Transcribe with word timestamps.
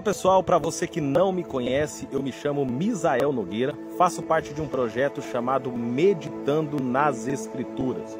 Olá 0.00 0.04
pessoal, 0.06 0.42
para 0.42 0.56
você 0.56 0.86
que 0.86 0.98
não 0.98 1.30
me 1.30 1.44
conhece, 1.44 2.08
eu 2.10 2.22
me 2.22 2.32
chamo 2.32 2.64
Misael 2.64 3.34
Nogueira, 3.34 3.74
faço 3.98 4.22
parte 4.22 4.54
de 4.54 4.62
um 4.62 4.66
projeto 4.66 5.20
chamado 5.20 5.70
Meditando 5.70 6.82
nas 6.82 7.28
Escrituras. 7.28 8.18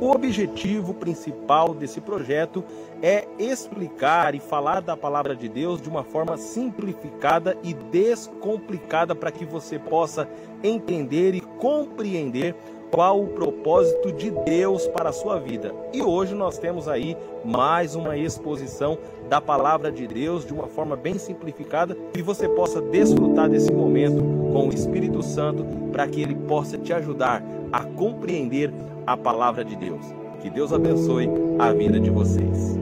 O 0.00 0.10
objetivo 0.10 0.92
principal 0.92 1.72
desse 1.72 2.00
projeto 2.00 2.64
é 3.00 3.28
explicar 3.38 4.34
e 4.34 4.40
falar 4.40 4.80
da 4.80 4.96
palavra 4.96 5.36
de 5.36 5.48
Deus 5.48 5.80
de 5.80 5.88
uma 5.88 6.02
forma 6.02 6.36
simplificada 6.36 7.56
e 7.62 7.74
descomplicada 7.74 9.14
para 9.14 9.30
que 9.30 9.44
você 9.44 9.78
possa 9.78 10.28
entender 10.64 11.36
e 11.36 11.40
compreender 11.40 12.56
qual 12.90 13.22
o 13.22 13.28
propósito 13.28 14.12
de 14.12 14.30
Deus 14.30 14.86
para 14.88 15.10
a 15.10 15.12
sua 15.12 15.38
vida. 15.38 15.72
E 15.92 16.02
hoje 16.02 16.34
nós 16.34 16.58
temos 16.58 16.88
aí 16.88 17.16
mais 17.44 17.94
uma 17.94 18.16
exposição 18.16 18.98
da 19.28 19.40
palavra 19.40 19.92
de 19.92 20.06
Deus 20.06 20.44
de 20.44 20.52
uma 20.52 20.66
forma 20.66 20.96
bem 20.96 21.18
simplificada 21.18 21.96
que 22.12 22.22
você 22.22 22.48
possa 22.48 22.80
desfrutar 22.80 23.48
desse 23.48 23.72
momento 23.72 24.20
com 24.52 24.68
o 24.68 24.74
Espírito 24.74 25.22
Santo 25.22 25.64
para 25.92 26.06
que 26.08 26.20
ele 26.20 26.34
possa 26.34 26.76
te 26.76 26.92
ajudar 26.92 27.42
a 27.72 27.84
compreender 27.84 28.72
a 29.06 29.16
palavra 29.16 29.64
de 29.64 29.76
Deus. 29.76 30.04
Que 30.42 30.50
Deus 30.50 30.72
abençoe 30.72 31.28
a 31.58 31.72
vida 31.72 32.00
de 32.00 32.10
vocês. 32.10 32.78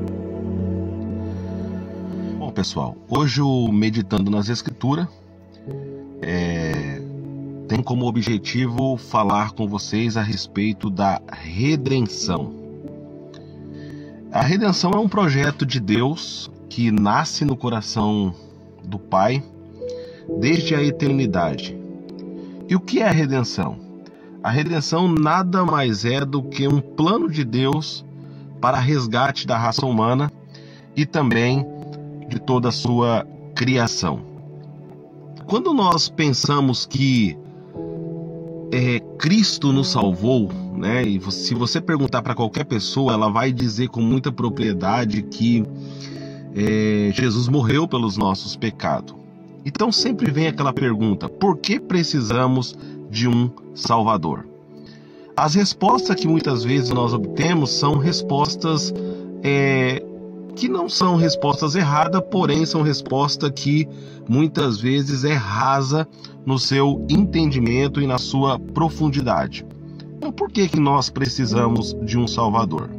Bom, 2.39 2.51
pessoal, 2.51 2.97
hoje 3.09 3.43
o 3.43 3.71
Meditando 3.71 4.31
nas 4.31 4.49
Escrituras 4.49 5.07
é 6.23 6.78
tem 7.69 7.83
como 7.83 8.07
objetivo 8.07 8.97
falar 8.97 9.53
com 9.53 9.69
vocês 9.69 10.17
a 10.17 10.23
respeito 10.23 10.89
da 10.89 11.21
redenção. 11.31 12.55
A 14.33 14.41
redenção 14.41 14.93
é 14.93 14.99
um 14.99 15.09
projeto 15.09 15.67
de 15.67 15.79
Deus 15.79 16.51
que 16.71 16.91
nasce 16.91 17.45
no 17.45 17.55
coração 17.55 18.35
do 18.83 18.99
Pai 18.99 19.45
desde 20.41 20.75
a 20.75 20.83
eternidade. 20.83 21.79
E 22.67 22.75
o 22.75 22.81
que 22.81 23.01
é 23.01 23.09
a 23.09 23.13
redenção? 23.13 23.79
A 24.43 24.51
redenção 24.51 25.07
nada 25.07 25.63
mais 25.65 26.07
é 26.07 26.25
do 26.25 26.43
que 26.43 26.67
um 26.67 26.81
plano 26.81 27.31
de 27.31 27.45
Deus 27.45 28.03
para 28.63 28.79
resgate 28.79 29.47
da 29.47 29.59
raça 29.59 29.85
humana 29.85 30.33
e 30.97 31.05
também 31.05 31.67
de 32.29 32.41
toda 32.41 32.71
a 32.71 32.73
sua 32.73 33.27
criação. 33.55 34.21
Quando 35.47 35.75
nós 35.75 36.09
pensamos 36.09 36.87
que 36.87 37.37
é, 38.71 39.01
Cristo 39.19 39.73
nos 39.73 39.89
salvou, 39.89 40.51
né? 40.77 41.03
E 41.03 41.21
se 41.33 41.55
você 41.55 41.81
perguntar 41.81 42.23
para 42.23 42.35
qualquer 42.35 42.65
pessoa, 42.65 43.13
ela 43.13 43.29
vai 43.31 43.53
dizer 43.53 43.89
com 43.89 44.01
muita 44.01 44.31
propriedade 44.31 45.23
que 45.23 45.65
é, 46.55 47.11
Jesus 47.13 47.49
morreu 47.49 47.87
pelos 47.87 48.17
nossos 48.17 48.57
pecados. 48.57 49.15
Então 49.65 49.91
sempre 49.91 50.31
vem 50.31 50.47
aquela 50.47 50.73
pergunta: 50.73 51.29
por 51.29 51.59
que 51.59 51.81
precisamos 51.81 52.77
de 53.11 53.29
um 53.29 53.51
Salvador? 53.75 54.47
As 55.37 55.55
respostas 55.55 56.17
que 56.17 56.27
muitas 56.27 56.65
vezes 56.65 56.91
nós 56.91 57.15
obtemos 57.15 57.71
são 57.71 57.97
respostas 57.97 58.93
é, 59.43 60.03
que 60.59 60.69
não 60.69 60.89
são 60.89 61.15
respostas 61.15 61.77
erradas, 61.77 62.21
porém 62.33 62.67
são 62.67 62.83
respostas 62.83 63.49
que 63.55 63.89
muitas 64.29 64.81
vezes 64.81 65.23
é 65.23 65.33
rasa 65.33 66.07
no 66.45 66.59
seu 66.59 67.07
entendimento 67.09 68.01
e 68.01 68.09
na 68.09 68.19
sua 68.19 68.59
profundidade. 68.59 69.65
Então, 70.17 70.33
por 70.33 70.51
que, 70.51 70.67
que 70.69 70.81
nós 70.81 71.09
precisamos 71.09 71.97
de 72.03 72.19
um 72.19 72.27
Salvador? 72.27 72.91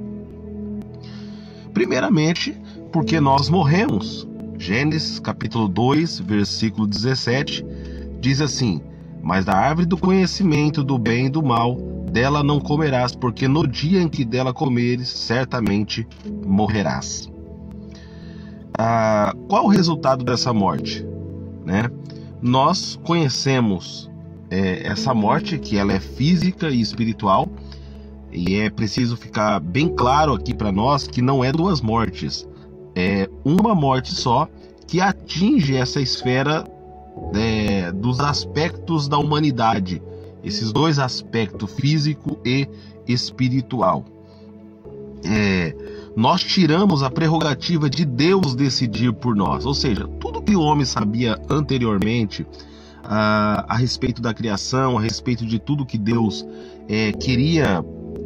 Primeiramente, 1.73 2.55
porque 2.93 3.19
nós 3.19 3.49
morremos. 3.49 4.25
Gênesis 4.57 5.19
capítulo 5.19 5.67
2, 5.67 6.19
versículo 6.21 6.87
17 6.87 7.65
diz 8.21 8.39
assim: 8.39 8.81
Mas 9.21 9.43
da 9.43 9.53
árvore 9.53 9.85
do 9.85 9.97
conhecimento 9.97 10.81
do 10.81 10.97
bem 10.97 11.25
e 11.25 11.29
do 11.29 11.43
mal, 11.43 11.75
dela 12.09 12.41
não 12.41 12.59
comerás, 12.59 13.13
porque 13.13 13.49
no 13.49 13.67
dia 13.67 14.01
em 14.01 14.07
que 14.07 14.23
dela 14.23 14.53
comeres, 14.53 15.09
certamente 15.09 16.07
morrerás. 16.45 17.29
Ah, 18.81 19.35
qual 19.49 19.65
o 19.65 19.67
resultado 19.67 20.23
dessa 20.23 20.53
morte? 20.53 21.05
Né? 21.65 21.91
Nós 22.41 22.97
conhecemos 23.03 24.09
é, 24.49 24.87
essa 24.87 25.13
morte, 25.13 25.59
que 25.59 25.77
ela 25.77 25.91
é 25.91 25.99
física 25.99 26.69
e 26.69 26.79
espiritual, 26.79 27.49
e 28.31 28.55
é 28.55 28.69
preciso 28.69 29.17
ficar 29.17 29.59
bem 29.59 29.89
claro 29.89 30.33
aqui 30.33 30.53
para 30.53 30.71
nós 30.71 31.05
que 31.05 31.21
não 31.21 31.43
é 31.43 31.51
duas 31.51 31.81
mortes, 31.81 32.47
é 32.95 33.29
uma 33.43 33.75
morte 33.75 34.15
só 34.15 34.47
que 34.87 35.01
atinge 35.01 35.75
essa 35.75 35.99
esfera 35.99 36.63
é, 37.35 37.91
dos 37.91 38.21
aspectos 38.21 39.09
da 39.09 39.17
humanidade, 39.17 40.01
esses 40.41 40.71
dois 40.71 40.99
aspectos, 40.99 41.69
físico 41.73 42.39
e 42.45 42.65
espiritual. 43.05 44.05
É, 45.25 45.75
nós 46.15 46.41
tiramos 46.43 47.03
a 47.03 47.09
prerrogativa 47.09 47.89
de 47.89 48.05
Deus 48.05 48.55
decidir 48.55 49.13
por 49.13 49.35
nós. 49.35 49.65
Ou 49.65 49.73
seja, 49.73 50.07
tudo 50.19 50.41
que 50.41 50.55
o 50.55 50.61
homem 50.61 50.85
sabia 50.85 51.39
anteriormente 51.49 52.45
a, 53.03 53.65
a 53.67 53.77
respeito 53.77 54.21
da 54.21 54.33
criação, 54.33 54.97
a 54.97 55.01
respeito 55.01 55.45
de 55.45 55.59
tudo 55.59 55.85
que 55.85 55.97
Deus 55.97 56.45
é, 56.87 57.11
queria 57.11 57.83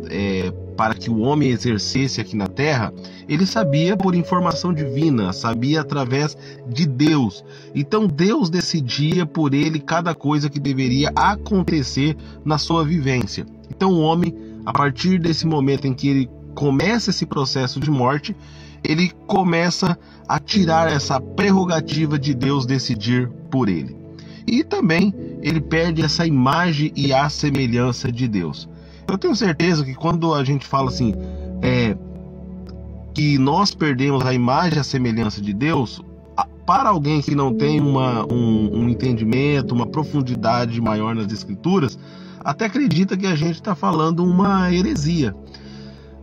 é, 0.09 0.51
para 0.75 0.95
que 0.95 1.09
o 1.09 1.19
homem 1.19 1.49
exercesse 1.49 2.19
aqui 2.19 2.35
na 2.35 2.47
terra, 2.47 2.93
ele 3.27 3.45
sabia 3.45 3.95
por 3.95 4.15
informação 4.15 4.73
divina, 4.73 5.31
sabia 5.31 5.81
através 5.81 6.37
de 6.67 6.85
Deus. 6.85 7.43
Então 7.73 8.07
Deus 8.07 8.49
decidia 8.49 9.25
por 9.25 9.53
ele 9.53 9.79
cada 9.79 10.13
coisa 10.15 10.49
que 10.49 10.59
deveria 10.59 11.11
acontecer 11.15 12.17
na 12.43 12.57
sua 12.57 12.83
vivência. 12.83 13.45
Então 13.69 13.91
o 13.91 14.01
homem, 14.01 14.35
a 14.65 14.73
partir 14.73 15.19
desse 15.19 15.45
momento 15.45 15.85
em 15.85 15.93
que 15.93 16.07
ele 16.07 16.29
começa 16.53 17.09
esse 17.09 17.25
processo 17.25 17.79
de 17.79 17.89
morte, 17.89 18.35
ele 18.83 19.11
começa 19.27 19.97
a 20.27 20.39
tirar 20.39 20.91
essa 20.91 21.19
prerrogativa 21.19 22.17
de 22.19 22.33
Deus 22.33 22.65
decidir 22.65 23.29
por 23.49 23.69
ele. 23.69 23.95
E 24.45 24.63
também 24.63 25.13
ele 25.41 25.61
perde 25.61 26.01
essa 26.01 26.25
imagem 26.25 26.91
e 26.95 27.13
a 27.13 27.29
semelhança 27.29 28.11
de 28.11 28.27
Deus. 28.27 28.67
Eu 29.07 29.17
tenho 29.17 29.35
certeza 29.35 29.85
que 29.85 29.93
quando 29.93 30.33
a 30.33 30.43
gente 30.43 30.65
fala 30.65 30.89
assim, 30.89 31.13
é, 31.61 31.95
que 33.13 33.37
nós 33.37 33.73
perdemos 33.73 34.25
a 34.25 34.33
imagem 34.33 34.77
e 34.77 34.79
a 34.79 34.83
semelhança 34.83 35.41
de 35.41 35.53
Deus, 35.53 36.01
para 36.65 36.89
alguém 36.89 37.21
que 37.21 37.35
não 37.35 37.53
tem 37.53 37.79
uma, 37.81 38.25
um, 38.31 38.79
um 38.79 38.89
entendimento, 38.89 39.73
uma 39.73 39.85
profundidade 39.85 40.79
maior 40.81 41.13
nas 41.13 41.31
Escrituras, 41.31 41.97
até 42.43 42.65
acredita 42.65 43.17
que 43.17 43.27
a 43.27 43.35
gente 43.35 43.55
está 43.55 43.75
falando 43.75 44.23
uma 44.23 44.71
heresia. 44.73 45.35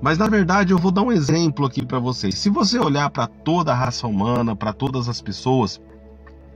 Mas 0.00 0.16
na 0.16 0.26
verdade 0.26 0.72
eu 0.72 0.78
vou 0.78 0.90
dar 0.90 1.02
um 1.02 1.12
exemplo 1.12 1.66
aqui 1.66 1.84
para 1.84 1.98
vocês. 1.98 2.36
Se 2.36 2.48
você 2.48 2.78
olhar 2.78 3.10
para 3.10 3.26
toda 3.26 3.72
a 3.72 3.74
raça 3.74 4.06
humana, 4.06 4.56
para 4.56 4.72
todas 4.72 5.08
as 5.08 5.20
pessoas, 5.20 5.80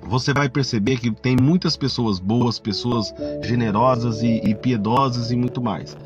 você 0.02 0.32
vai 0.32 0.48
perceber 0.48 0.98
que 0.98 1.10
tem 1.10 1.36
muitas 1.36 1.76
pessoas 1.76 2.18
boas, 2.18 2.58
pessoas 2.58 3.12
generosas 3.42 4.22
e, 4.22 4.40
e 4.44 4.54
piedosas 4.54 5.30
e 5.30 5.36
muito 5.36 5.60
mais. 5.60 5.96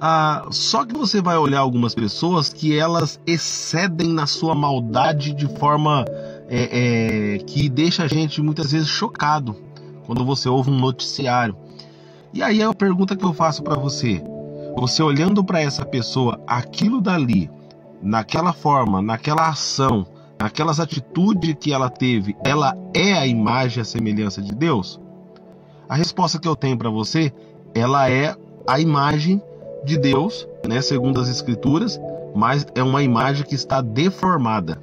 Ah, 0.00 0.46
só 0.50 0.84
que 0.84 0.94
você 0.94 1.22
vai 1.22 1.36
olhar 1.38 1.60
algumas 1.60 1.94
pessoas 1.94 2.52
que 2.52 2.78
elas 2.78 3.18
excedem 3.26 4.08
na 4.08 4.26
sua 4.26 4.54
maldade 4.54 5.32
de 5.32 5.46
forma 5.58 6.04
é, 6.48 7.34
é, 7.34 7.38
que 7.38 7.68
deixa 7.68 8.04
a 8.04 8.08
gente 8.08 8.42
muitas 8.42 8.72
vezes 8.72 8.88
chocado 8.88 9.56
quando 10.04 10.24
você 10.24 10.48
ouve 10.48 10.70
um 10.70 10.78
noticiário. 10.78 11.56
E 12.32 12.42
aí 12.42 12.62
a 12.62 12.72
pergunta 12.74 13.16
que 13.16 13.24
eu 13.24 13.32
faço 13.32 13.62
para 13.62 13.76
você: 13.76 14.22
você 14.76 15.02
olhando 15.02 15.42
para 15.42 15.60
essa 15.60 15.84
pessoa, 15.84 16.38
aquilo 16.46 17.00
dali, 17.00 17.50
naquela 18.02 18.52
forma, 18.52 19.00
naquela 19.00 19.48
ação, 19.48 20.06
naquelas 20.38 20.78
atitudes 20.78 21.56
que 21.58 21.72
ela 21.72 21.88
teve, 21.88 22.36
ela 22.44 22.76
é 22.94 23.14
a 23.14 23.26
imagem 23.26 23.78
e 23.78 23.80
a 23.80 23.84
semelhança 23.84 24.42
de 24.42 24.54
Deus? 24.54 25.00
A 25.88 25.94
resposta 25.94 26.38
que 26.38 26.46
eu 26.46 26.54
tenho 26.54 26.76
para 26.76 26.90
você, 26.90 27.32
ela 27.74 28.10
é 28.10 28.36
a 28.66 28.78
imagem 28.78 29.40
de 29.84 29.96
Deus, 29.96 30.46
né, 30.68 30.82
segundo 30.82 31.20
as 31.20 31.28
escrituras, 31.28 31.98
mas 32.34 32.66
é 32.74 32.82
uma 32.82 33.02
imagem 33.02 33.46
que 33.46 33.54
está 33.54 33.80
deformada. 33.80 34.82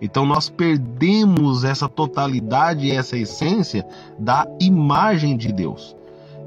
Então 0.00 0.24
nós 0.24 0.48
perdemos 0.48 1.64
essa 1.64 1.88
totalidade, 1.88 2.90
essa 2.90 3.16
essência 3.16 3.84
da 4.18 4.46
imagem 4.60 5.36
de 5.36 5.50
Deus. 5.50 5.96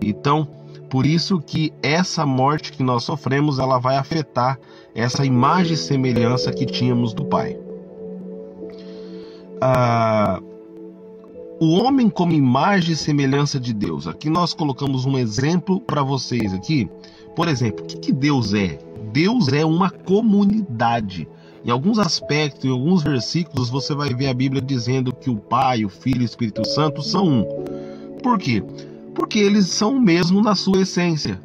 Então, 0.01 0.47
por 0.89 1.05
isso 1.05 1.39
que 1.39 1.73
essa 1.81 2.25
morte 2.25 2.71
que 2.71 2.83
nós 2.83 3.03
sofremos, 3.03 3.59
ela 3.59 3.77
vai 3.77 3.97
afetar 3.97 4.59
essa 4.95 5.25
imagem 5.25 5.73
e 5.73 5.77
semelhança 5.77 6.51
que 6.51 6.65
tínhamos 6.65 7.13
do 7.13 7.25
Pai. 7.25 7.57
Ah, 9.61 10.39
o 11.59 11.73
homem 11.73 12.09
como 12.09 12.33
imagem 12.33 12.93
e 12.93 12.95
semelhança 12.95 13.59
de 13.59 13.73
Deus. 13.73 14.07
Aqui 14.07 14.29
nós 14.29 14.53
colocamos 14.53 15.05
um 15.05 15.17
exemplo 15.17 15.81
para 15.81 16.03
vocês 16.03 16.53
aqui. 16.53 16.89
Por 17.35 17.47
exemplo, 17.47 17.83
o 17.83 17.87
que, 17.87 17.97
que 17.97 18.11
Deus 18.11 18.53
é? 18.53 18.79
Deus 19.11 19.47
é 19.49 19.65
uma 19.65 19.89
comunidade. 19.89 21.27
Em 21.65 21.71
alguns 21.71 21.99
aspectos, 21.99 22.63
em 22.63 22.71
alguns 22.71 23.03
versículos, 23.03 23.69
você 23.69 23.93
vai 23.93 24.13
ver 24.13 24.27
a 24.27 24.33
Bíblia 24.33 24.61
dizendo 24.61 25.13
que 25.13 25.29
o 25.29 25.35
Pai, 25.35 25.83
o 25.83 25.89
Filho 25.89 26.21
e 26.21 26.23
o 26.23 26.25
Espírito 26.25 26.65
Santo 26.65 27.01
são 27.01 27.27
um. 27.27 27.45
Por 28.21 28.37
quê? 28.37 28.63
Porque 29.17 29.39
eles 29.39 29.65
são 29.65 29.97
o 29.97 29.99
mesmo 29.99 30.43
na 30.43 30.53
sua 30.53 30.83
essência. 30.83 31.41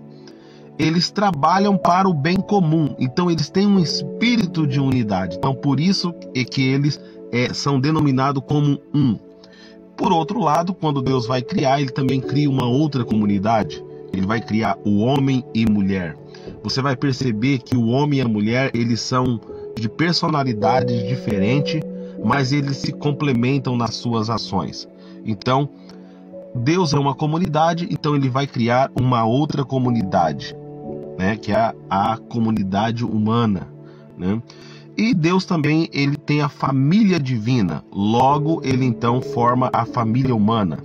Eles 0.79 1.11
trabalham 1.11 1.79
para 1.79 2.07
o 2.07 2.13
bem 2.13 2.37
comum, 2.37 2.95
então 2.99 3.31
eles 3.31 3.49
têm 3.49 3.67
um 3.67 3.79
espírito 3.79 4.67
de 4.67 4.79
unidade. 4.79 5.37
Então, 5.37 5.55
por 5.55 5.81
isso 5.81 6.15
é 6.35 6.45
que 6.45 6.61
eles 6.61 7.01
é, 7.33 7.55
são 7.55 7.81
denominados 7.81 8.43
como 8.47 8.79
um. 8.95 9.19
Por 9.97 10.13
outro 10.13 10.39
lado, 10.39 10.75
quando 10.75 11.01
Deus 11.01 11.27
vai 11.27 11.41
criar, 11.41 11.81
ele 11.81 11.91
também 11.91 12.21
cria 12.21 12.51
uma 12.51 12.67
outra 12.67 13.07
comunidade. 13.07 13.83
Ele 14.13 14.27
vai 14.27 14.43
criar 14.43 14.77
o 14.85 14.99
homem 14.99 15.43
e 15.55 15.65
mulher. 15.65 16.15
Você 16.63 16.83
vai 16.83 16.95
perceber 16.95 17.61
que 17.61 17.75
o 17.75 17.87
homem 17.87 18.19
e 18.19 18.23
a 18.23 18.29
mulher, 18.29 18.71
eles 18.75 19.01
são 19.01 19.41
de 19.79 19.89
personalidades 19.89 21.09
diferentes, 21.09 21.81
mas 22.23 22.53
eles 22.53 22.77
se 22.77 22.93
complementam 22.93 23.79
nas 23.79 23.95
suas 23.95 24.29
ações. 24.29 24.87
Então, 25.25 25.71
Deus 26.55 26.93
é 26.93 26.99
uma 26.99 27.15
comunidade, 27.15 27.89
então 27.91 28.15
ele 28.15 28.29
vai 28.29 28.47
criar 28.47 28.91
uma 28.99 29.25
outra 29.25 29.65
comunidade, 29.65 30.55
né, 31.19 31.37
que 31.37 31.51
é 31.53 31.57
a, 31.57 31.75
a 32.13 32.17
comunidade 32.17 33.05
humana, 33.05 33.69
né? 34.19 34.41
E 34.97 35.15
Deus 35.15 35.47
também 35.47 35.89
ele 35.91 36.17
tem 36.17 36.43
a 36.43 36.51
família 36.51 37.19
divina. 37.19 37.83
Logo, 37.91 38.61
ele 38.63 38.85
então 38.85 39.23
forma 39.23 39.71
a 39.73 39.87
família 39.87 40.35
humana. 40.35 40.79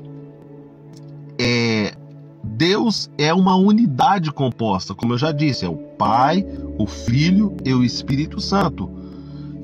É, 1.37 1.93
Deus 2.41 3.11
é 3.17 3.33
uma 3.33 3.55
unidade 3.55 4.31
composta, 4.31 4.95
como 4.95 5.13
eu 5.13 5.17
já 5.17 5.31
disse, 5.33 5.65
é 5.65 5.69
o 5.69 5.75
Pai, 5.75 6.45
o 6.77 6.87
Filho 6.87 7.55
e 7.65 7.73
o 7.73 7.83
Espírito 7.83 8.39
Santo. 8.39 8.89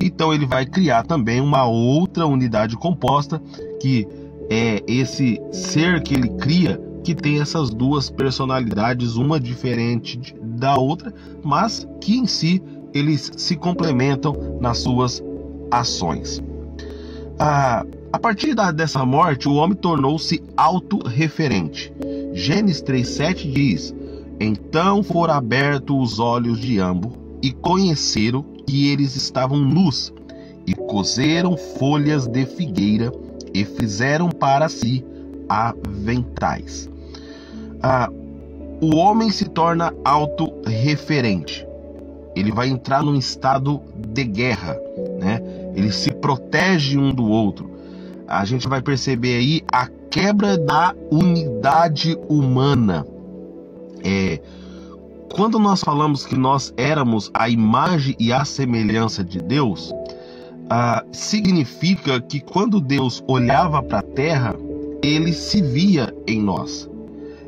Então 0.00 0.34
ele 0.34 0.44
vai 0.44 0.66
criar 0.66 1.04
também 1.04 1.40
uma 1.40 1.64
outra 1.64 2.26
unidade 2.26 2.76
composta 2.76 3.40
que 3.80 4.06
é 4.50 4.82
esse 4.86 5.40
ser 5.52 6.02
que 6.02 6.14
ele 6.14 6.28
cria 6.30 6.80
que 7.02 7.14
tem 7.14 7.40
essas 7.40 7.70
duas 7.70 8.08
personalidades, 8.08 9.16
uma 9.16 9.38
diferente 9.38 10.34
da 10.40 10.76
outra, 10.76 11.12
mas 11.42 11.86
que 12.00 12.16
em 12.16 12.26
si 12.26 12.62
eles 12.94 13.30
se 13.36 13.56
complementam 13.56 14.58
nas 14.60 14.78
suas 14.78 15.22
ações. 15.70 16.42
Ah, 17.38 17.84
a 18.12 18.18
partir 18.18 18.54
da, 18.54 18.70
dessa 18.70 19.04
morte, 19.04 19.48
o 19.48 19.54
homem 19.54 19.76
tornou-se 19.76 20.42
autorreferente. 20.56 21.92
Gênesis 22.32 22.82
3,7 22.82 23.52
diz: 23.52 23.94
Então 24.40 25.02
foram 25.02 25.34
abertos 25.34 26.12
os 26.12 26.18
olhos 26.18 26.58
de 26.58 26.78
ambos 26.78 27.12
e 27.42 27.52
conheceram 27.52 28.42
que 28.66 28.88
eles 28.88 29.14
estavam 29.14 29.58
nus, 29.58 30.12
e 30.66 30.74
cozeram 30.74 31.56
folhas 31.56 32.26
de 32.26 32.46
figueira 32.46 33.12
e 33.54 33.64
fizeram 33.64 34.28
para 34.28 34.68
si 34.68 35.04
aventais. 35.48 36.90
Ah, 37.82 38.10
o 38.82 38.96
homem 38.96 39.30
se 39.30 39.48
torna 39.48 39.94
autorreferente 40.04 41.64
ele 42.34 42.50
vai 42.50 42.68
entrar 42.68 43.02
num 43.02 43.14
estado 43.14 43.80
de 43.96 44.24
guerra, 44.24 44.76
né? 45.20 45.40
Ele 45.74 45.92
se 45.92 46.10
protege 46.10 46.98
um 46.98 47.14
do 47.14 47.24
outro. 47.28 47.70
A 48.26 48.44
gente 48.44 48.66
vai 48.66 48.82
perceber 48.82 49.36
aí 49.36 49.62
a 49.70 49.88
quebra 50.10 50.58
da 50.58 50.94
unidade 51.10 52.18
humana. 52.28 53.06
É, 54.02 54.40
quando 55.34 55.58
nós 55.58 55.80
falamos 55.80 56.26
que 56.26 56.36
nós 56.36 56.72
éramos 56.76 57.30
a 57.32 57.48
imagem 57.48 58.16
e 58.18 58.32
a 58.32 58.44
semelhança 58.44 59.22
de 59.22 59.38
Deus, 59.38 59.92
ah, 60.70 61.04
significa 61.12 62.20
que 62.20 62.40
quando 62.40 62.80
Deus 62.80 63.22
olhava 63.26 63.82
para 63.82 63.98
a 63.98 64.02
terra, 64.02 64.56
ele 65.02 65.32
se 65.32 65.60
via 65.60 66.14
em 66.26 66.40
nós. 66.40 66.88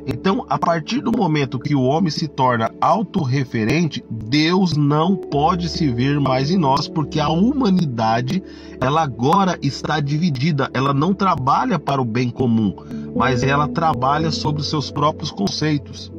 Então, 0.09 0.47
a 0.49 0.57
partir 0.57 1.01
do 1.01 1.11
momento 1.11 1.59
que 1.59 1.75
o 1.75 1.83
homem 1.83 2.13
se 2.13 2.29
torna 2.29 2.71
autorreferente, 2.81 4.05
Deus 4.09 4.77
não 4.77 5.17
pode 5.17 5.69
se 5.69 5.91
ver 5.91 6.21
mais 6.21 6.49
em 6.49 6.57
nós, 6.57 6.87
porque 6.87 7.19
a 7.19 7.29
humanidade, 7.29 8.41
ela 8.81 9.03
agora 9.03 9.59
está 9.61 9.99
dividida, 9.99 10.71
ela 10.73 10.95
não 10.95 11.13
trabalha 11.13 11.77
para 11.77 12.01
o 12.01 12.05
bem 12.05 12.31
comum, 12.31 12.77
mas 13.17 13.43
ela 13.43 13.67
trabalha 13.67 14.31
sobre 14.31 14.61
os 14.61 14.71
seus 14.71 14.93
próprios 14.93 15.33
conceitos. 15.33 16.13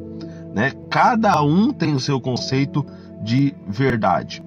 Né? 0.54 0.72
Cada 0.90 1.40
um 1.42 1.72
tem 1.72 1.94
o 1.94 2.00
seu 2.00 2.20
conceito 2.20 2.84
de 3.22 3.54
verdade. 3.66 4.42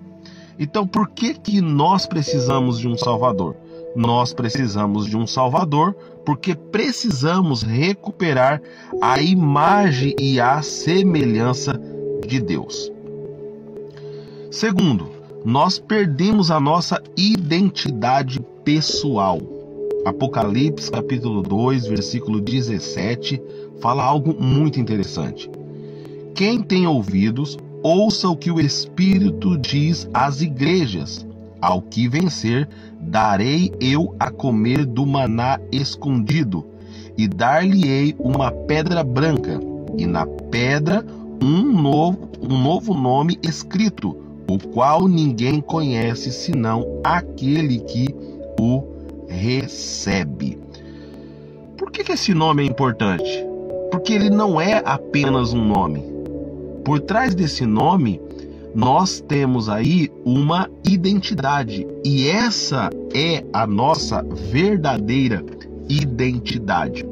Então, 0.61 0.85
por 0.85 1.09
que 1.09 1.33
que 1.33 1.59
nós 1.59 2.05
precisamos 2.05 2.77
de 2.77 2.87
um 2.87 2.95
Salvador? 2.95 3.55
Nós 3.95 4.31
precisamos 4.31 5.07
de 5.07 5.17
um 5.17 5.25
Salvador 5.25 5.95
porque 6.23 6.53
precisamos 6.53 7.63
recuperar 7.63 8.61
a 9.01 9.19
imagem 9.19 10.15
e 10.19 10.39
a 10.39 10.61
semelhança 10.61 11.81
de 12.27 12.39
Deus. 12.39 12.91
Segundo, 14.51 15.09
nós 15.43 15.79
perdemos 15.79 16.51
a 16.51 16.59
nossa 16.59 17.01
identidade 17.17 18.39
pessoal. 18.63 19.39
Apocalipse 20.05 20.91
capítulo 20.91 21.41
2, 21.41 21.87
versículo 21.87 22.39
17, 22.39 23.41
fala 23.79 24.03
algo 24.03 24.39
muito 24.39 24.79
interessante. 24.79 25.49
Quem 26.35 26.61
tem 26.61 26.85
ouvidos, 26.85 27.57
ouça 27.83 28.29
o 28.29 28.35
que 28.35 28.51
o 28.51 28.59
Espírito 28.59 29.57
diz 29.57 30.07
às 30.13 30.41
igrejas. 30.41 31.25
Ao 31.61 31.81
que 31.81 32.07
vencer, 32.07 32.67
darei 32.99 33.71
eu 33.79 34.15
a 34.19 34.31
comer 34.31 34.85
do 34.85 35.05
maná 35.05 35.59
escondido, 35.71 36.65
e 37.17 37.27
dar-lhe-ei 37.27 38.15
uma 38.17 38.51
pedra 38.51 39.03
branca, 39.03 39.59
e 39.97 40.07
na 40.07 40.25
pedra 40.25 41.05
um 41.41 41.81
novo, 41.81 42.29
um 42.41 42.57
novo 42.61 42.93
nome 42.93 43.37
escrito, 43.43 44.17
o 44.49 44.57
qual 44.69 45.07
ninguém 45.07 45.61
conhece 45.61 46.31
senão 46.31 46.99
aquele 47.03 47.79
que 47.79 48.07
o 48.59 48.83
recebe. 49.27 50.59
Por 51.77 51.91
que, 51.91 52.03
que 52.03 52.11
esse 52.11 52.33
nome 52.33 52.63
é 52.63 52.65
importante? 52.65 53.45
Porque 53.91 54.13
ele 54.13 54.29
não 54.29 54.59
é 54.59 54.81
apenas 54.85 55.53
um 55.53 55.63
nome. 55.65 56.20
Por 56.83 56.99
trás 56.99 57.35
desse 57.35 57.65
nome 57.65 58.19
nós 58.73 59.19
temos 59.19 59.67
aí 59.67 60.09
uma 60.23 60.69
identidade 60.87 61.85
e 62.05 62.27
essa 62.27 62.89
é 63.13 63.43
a 63.51 63.67
nossa 63.67 64.23
verdadeira 64.23 65.43
identidade. 65.89 67.05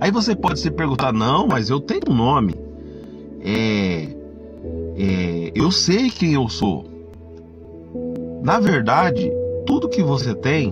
Aí 0.00 0.10
você 0.10 0.34
pode 0.34 0.60
se 0.60 0.70
perguntar: 0.70 1.12
não, 1.12 1.46
mas 1.46 1.70
eu 1.70 1.80
tenho 1.80 2.02
um 2.08 2.14
nome, 2.14 2.54
é, 3.42 4.08
é, 4.96 5.52
eu 5.54 5.70
sei 5.70 6.10
quem 6.10 6.32
eu 6.34 6.48
sou. 6.48 6.86
Na 8.42 8.58
verdade, 8.58 9.30
tudo 9.66 9.88
que 9.88 10.02
você 10.02 10.34
tem 10.34 10.70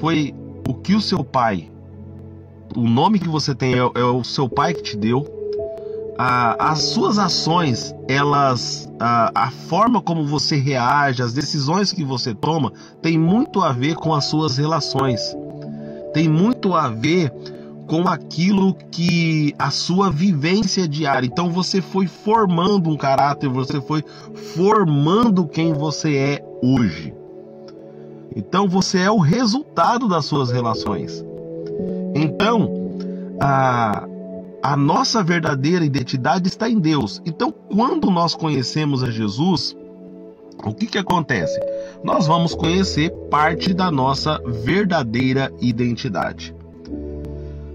foi 0.00 0.34
o 0.68 0.74
que 0.74 0.94
o 0.94 1.00
seu 1.00 1.22
pai, 1.22 1.70
o 2.76 2.82
nome 2.82 3.18
que 3.18 3.28
você 3.28 3.54
tem 3.54 3.74
é, 3.74 3.78
é 3.78 4.04
o 4.04 4.24
seu 4.24 4.48
pai 4.48 4.74
que 4.74 4.82
te 4.82 4.96
deu 4.96 5.43
as 6.16 6.80
suas 6.82 7.18
ações, 7.18 7.94
elas, 8.06 8.90
a, 9.00 9.30
a 9.34 9.50
forma 9.50 10.00
como 10.00 10.24
você 10.24 10.56
reage, 10.56 11.22
as 11.22 11.32
decisões 11.32 11.92
que 11.92 12.04
você 12.04 12.32
toma, 12.34 12.72
tem 13.02 13.18
muito 13.18 13.60
a 13.60 13.72
ver 13.72 13.96
com 13.96 14.14
as 14.14 14.26
suas 14.26 14.56
relações, 14.56 15.36
tem 16.12 16.28
muito 16.28 16.74
a 16.74 16.88
ver 16.88 17.32
com 17.86 18.08
aquilo 18.08 18.74
que 18.74 19.54
a 19.58 19.70
sua 19.70 20.10
vivência 20.10 20.88
diária. 20.88 21.26
Então 21.26 21.50
você 21.50 21.82
foi 21.82 22.06
formando 22.06 22.88
um 22.90 22.96
caráter, 22.96 23.48
você 23.48 23.80
foi 23.80 24.02
formando 24.54 25.46
quem 25.46 25.72
você 25.72 26.16
é 26.16 26.44
hoje. 26.62 27.12
Então 28.34 28.68
você 28.68 29.00
é 29.00 29.10
o 29.10 29.18
resultado 29.18 30.08
das 30.08 30.24
suas 30.24 30.50
relações. 30.50 31.24
Então, 32.14 32.70
a, 33.40 34.06
a 34.64 34.78
nossa 34.78 35.22
verdadeira 35.22 35.84
identidade 35.84 36.48
está 36.48 36.70
em 36.70 36.80
Deus. 36.80 37.20
Então, 37.26 37.52
quando 37.52 38.10
nós 38.10 38.34
conhecemos 38.34 39.02
a 39.04 39.10
Jesus, 39.10 39.76
o 40.64 40.72
que, 40.72 40.86
que 40.86 40.96
acontece? 40.96 41.60
Nós 42.02 42.26
vamos 42.26 42.54
conhecer 42.54 43.10
parte 43.30 43.74
da 43.74 43.90
nossa 43.90 44.40
verdadeira 44.46 45.52
identidade 45.60 46.54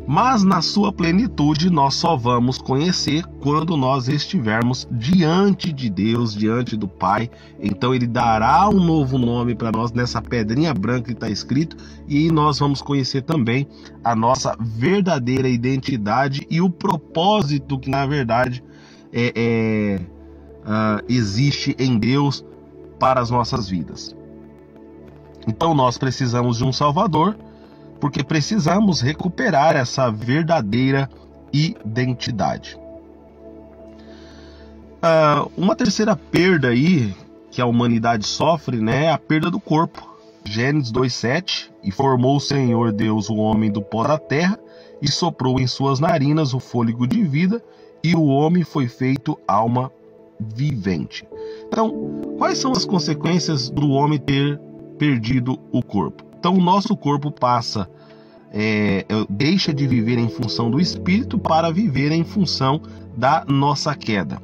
mas 0.10 0.44
na 0.44 0.60
sua 0.60 0.92
plenitude 0.92 1.70
nós 1.70 1.94
só 1.94 2.18
vamos 2.18 2.58
conhecer 2.58 3.24
quando 3.40 3.78
nós 3.78 4.08
estivermos 4.08 4.88
diante 4.90 5.72
de 5.72 5.88
Deus, 5.88 6.34
diante 6.34 6.76
do 6.76 6.88
Pai. 6.88 7.30
Então 7.60 7.94
ele 7.94 8.08
dará 8.08 8.68
um 8.70 8.84
novo 8.84 9.20
nome 9.20 9.54
para 9.54 9.72
nós 9.72 9.92
nessa 9.92 10.20
pedrinha 10.20 10.74
branca 10.74 11.04
que 11.04 11.12
está 11.12 11.30
escrito 11.30 11.78
e 12.08 12.32
nós 12.32 12.58
vamos 12.58 12.82
conhecer 12.82 13.22
também 13.22 13.68
a 14.04 14.16
nossa 14.16 14.58
verdadeira 14.60 15.48
identidade 15.48 16.44
e 16.50 16.60
o 16.60 16.72
propósito 16.72 17.78
que 17.78 17.92
na 17.92 18.08
verdade 18.08 18.64
é, 19.14 19.32
é, 19.36 20.02
uh, 20.64 21.06
existe 21.08 21.76
em 21.78 22.00
Deus 22.00 22.44
para 23.00 23.22
as 23.22 23.30
nossas 23.30 23.70
vidas. 23.70 24.16
Então 25.48 25.76
nós 25.76 26.00
precisamos 26.00 26.58
de 26.58 26.66
um 26.66 26.74
Salvador, 26.74 27.38
porque 28.00 28.24
precisamos 28.24 29.02
recuperar 29.02 29.76
essa 29.76 30.12
verdadeira 30.12 31.10
identidade. 31.52 32.78
Uh, 35.02 35.50
uma 35.56 35.76
terceira 35.76 36.16
perda 36.16 36.70
aí 36.70 37.16
que 37.52 37.62
a 37.62 37.66
humanidade 37.66 38.26
sofre, 38.26 38.78
né, 38.78 39.06
é 39.06 39.12
a 39.12 39.18
perda 39.18 39.50
do 39.50 39.60
corpo. 39.60 40.08
Gênesis 40.46 40.92
2:7 40.92 41.72
e 41.84 41.92
formou 41.92 42.38
o 42.38 42.40
Senhor 42.40 42.92
Deus 42.92 43.30
o 43.30 43.36
homem 43.36 43.72
do 43.72 43.82
pó 43.82 44.08
da 44.08 44.18
terra 44.18 44.58
e 45.02 45.10
soprou 45.10 45.60
em 45.60 45.68
suas 45.68 46.00
narinas 46.00 46.54
o 46.54 46.60
fôlego 46.60 47.06
de 47.08 47.24
vida 47.24 47.64
e 48.04 48.16
o 48.16 48.26
homem 48.26 48.64
foi 48.64 48.88
feito 48.88 49.38
alma 49.48 49.92
vivente. 50.40 51.28
Então, 51.68 52.36
quais 52.38 52.58
são 52.58 52.72
as 52.72 52.86
consequências 52.86 53.70
do 53.70 53.90
homem 53.90 54.18
ter 54.18 54.60
perdido 54.98 55.60
o 55.72 55.84
corpo? 55.84 56.29
Então, 56.40 56.56
o 56.56 56.62
nosso 56.62 56.96
corpo 56.96 57.30
passa, 57.30 57.90
é, 58.52 59.06
é, 59.10 59.26
deixa 59.30 59.74
de 59.74 59.86
viver 59.86 60.18
em 60.18 60.30
função 60.30 60.72
do 60.72 60.80
espírito 60.80 61.38
para 61.38 61.70
viver 61.70 62.14
em 62.14 62.24
função 62.24 62.82
da 63.18 63.44
nossa 63.46 63.94
queda. 63.94 64.42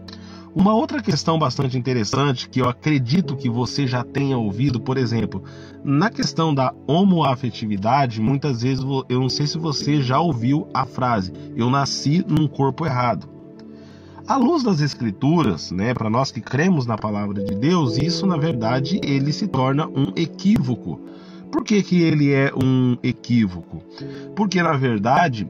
Uma 0.54 0.74
outra 0.74 1.02
questão 1.02 1.40
bastante 1.40 1.78
interessante 1.78 2.50
que 2.50 2.62
eu 2.62 2.68
acredito 2.68 3.36
que 3.38 3.50
você 3.50 3.88
já 3.88 4.04
tenha 4.04 4.38
ouvido, 4.38 4.80
por 4.80 4.98
exemplo, 4.98 5.42
na 5.84 6.10
questão 6.10 6.54
da 6.54 6.74
homoafetividade, 6.86 8.22
muitas 8.22 8.62
vezes 8.62 8.84
eu 9.10 9.20
não 9.20 9.30
sei 9.30 9.48
se 9.48 9.58
você 9.58 10.02
já 10.02 10.20
ouviu 10.20 10.68
a 10.74 10.86
frase: 10.86 11.32
eu 11.56 11.70
nasci 11.70 12.26
num 12.28 12.48
corpo 12.48 12.86
errado. 12.86 13.28
À 14.28 14.38
luz 14.38 14.64
das 14.64 14.82
escrituras, 14.82 15.72
né, 15.72 15.94
para 15.94 16.10
nós 16.10 16.32
que 16.32 16.42
cremos 16.42 16.86
na 16.86 16.98
palavra 16.98 17.44
de 17.44 17.56
Deus, 17.56 17.98
isso 17.98 18.26
na 18.26 18.38
verdade 18.38 19.00
ele 19.04 19.32
se 19.32 19.48
torna 19.48 19.88
um 19.88 20.12
equívoco. 20.16 21.00
Por 21.56 21.64
que, 21.64 21.82
que 21.82 22.02
ele 22.02 22.34
é 22.34 22.52
um 22.54 22.98
equívoco? 23.02 23.82
Porque 24.36 24.62
na 24.62 24.74
verdade 24.74 25.48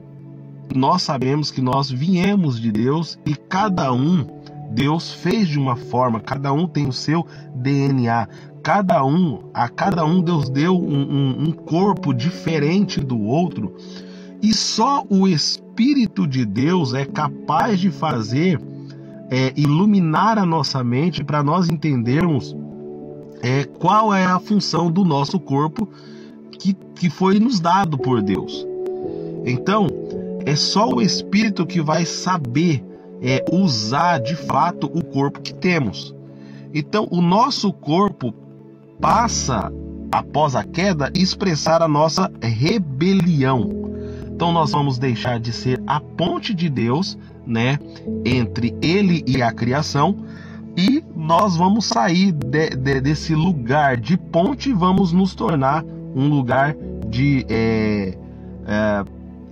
nós 0.72 1.02
sabemos 1.02 1.50
que 1.50 1.60
nós 1.60 1.90
viemos 1.90 2.60
de 2.60 2.70
Deus 2.70 3.18
e 3.26 3.34
cada 3.34 3.92
um 3.92 4.24
Deus 4.70 5.12
fez 5.12 5.48
de 5.48 5.58
uma 5.58 5.74
forma, 5.74 6.20
cada 6.20 6.52
um 6.52 6.68
tem 6.68 6.86
o 6.86 6.92
seu 6.92 7.26
DNA, 7.56 8.28
cada 8.62 9.04
um, 9.04 9.50
a 9.52 9.68
cada 9.68 10.04
um 10.04 10.22
Deus 10.22 10.48
deu 10.48 10.76
um, 10.80 11.10
um, 11.10 11.48
um 11.48 11.50
corpo 11.50 12.14
diferente 12.14 13.00
do 13.00 13.20
outro 13.20 13.74
e 14.40 14.54
só 14.54 15.04
o 15.10 15.26
Espírito 15.26 16.24
de 16.24 16.44
Deus 16.44 16.94
é 16.94 17.04
capaz 17.04 17.80
de 17.80 17.90
fazer 17.90 18.60
é, 19.28 19.52
iluminar 19.56 20.38
a 20.38 20.46
nossa 20.46 20.84
mente 20.84 21.24
para 21.24 21.42
nós 21.42 21.68
entendermos 21.68 22.54
é, 23.42 23.64
qual 23.64 24.14
é 24.14 24.24
a 24.24 24.38
função 24.38 24.90
do 24.90 25.04
nosso 25.04 25.38
corpo 25.38 25.88
que, 26.58 26.74
que 26.94 27.10
foi 27.10 27.38
nos 27.38 27.60
dado 27.60 27.98
por 27.98 28.22
Deus. 28.22 28.66
Então, 29.44 29.86
é 30.44 30.54
só 30.56 30.88
o 30.88 31.02
Espírito 31.02 31.66
que 31.66 31.80
vai 31.80 32.04
saber 32.04 32.84
é, 33.22 33.44
usar 33.52 34.18
de 34.18 34.34
fato 34.34 34.86
o 34.86 35.04
corpo 35.04 35.40
que 35.40 35.54
temos. 35.54 36.14
Então, 36.74 37.06
o 37.10 37.20
nosso 37.20 37.72
corpo 37.72 38.34
passa, 39.00 39.72
após 40.10 40.54
a 40.54 40.64
queda, 40.64 41.10
expressar 41.14 41.82
a 41.82 41.88
nossa 41.88 42.30
rebelião. 42.42 43.86
Então 44.36 44.52
nós 44.52 44.70
vamos 44.70 44.98
deixar 44.98 45.40
de 45.40 45.50
ser 45.50 45.82
a 45.86 45.98
ponte 45.98 46.52
de 46.52 46.68
Deus, 46.68 47.16
né, 47.46 47.78
entre 48.22 48.76
ele 48.82 49.24
e 49.26 49.40
a 49.40 49.50
criação, 49.50 50.14
e 50.76 51.02
nós 51.26 51.56
vamos 51.56 51.86
sair 51.86 52.30
de, 52.30 52.70
de, 52.70 53.00
desse 53.00 53.34
lugar 53.34 53.96
de 53.96 54.16
ponte 54.16 54.70
e 54.70 54.72
vamos 54.72 55.10
nos 55.10 55.34
tornar 55.34 55.84
um 56.14 56.28
lugar 56.28 56.76
de 57.08 57.44
é, 57.48 58.16
é, 58.64 59.04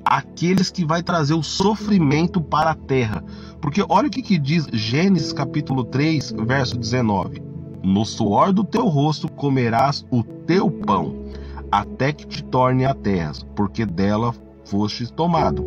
aqueles 0.05 0.71
que 0.71 0.85
vai 0.85 1.03
trazer 1.03 1.35
o 1.35 1.43
sofrimento 1.43 2.41
para 2.41 2.71
a 2.71 2.75
terra. 2.77 3.25
Porque 3.61 3.85
olha 3.89 4.07
o 4.07 4.11
que, 4.11 4.23
que 4.23 4.39
diz 4.39 4.69
Gênesis 4.73 5.33
capítulo 5.33 5.83
3, 5.83 6.37
verso 6.47 6.79
19: 6.79 7.43
No 7.83 8.05
suor 8.05 8.53
do 8.53 8.63
teu 8.63 8.87
rosto 8.87 9.29
comerás 9.29 10.07
o 10.13 10.23
teu 10.23 10.71
pão, 10.71 11.25
até 11.73 12.13
que 12.13 12.25
te 12.25 12.45
torne 12.45 12.85
a 12.85 12.95
terra, 12.95 13.33
porque 13.57 13.85
dela 13.85 14.33
fostes 14.65 15.11
tomado. 15.11 15.67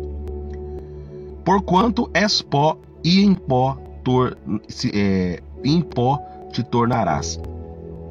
Porquanto 1.44 2.08
és 2.14 2.40
pó, 2.40 2.78
e 3.04 3.22
em 3.22 3.34
pó, 3.34 3.76
tor, 4.02 4.38
é, 4.94 5.42
em 5.64 5.80
pó 5.80 6.18
te 6.52 6.62
tornarás. 6.62 7.38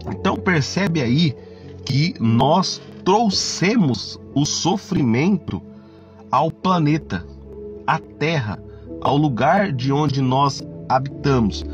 Então 0.10 0.36
percebe 0.36 1.02
aí 1.02 1.36
que 1.86 2.14
nós 2.20 2.82
trouxemos 3.04 4.20
o 4.36 4.46
sofrimento 4.46 5.62
ao 6.32 6.52
planeta, 6.52 7.26
à 7.86 7.98
Terra, 8.00 8.62
ao 9.02 9.16
lugar 9.16 9.72
de 9.72 9.92
onde 9.92 10.22
nós 10.22 10.62
habitamos. 10.90 11.66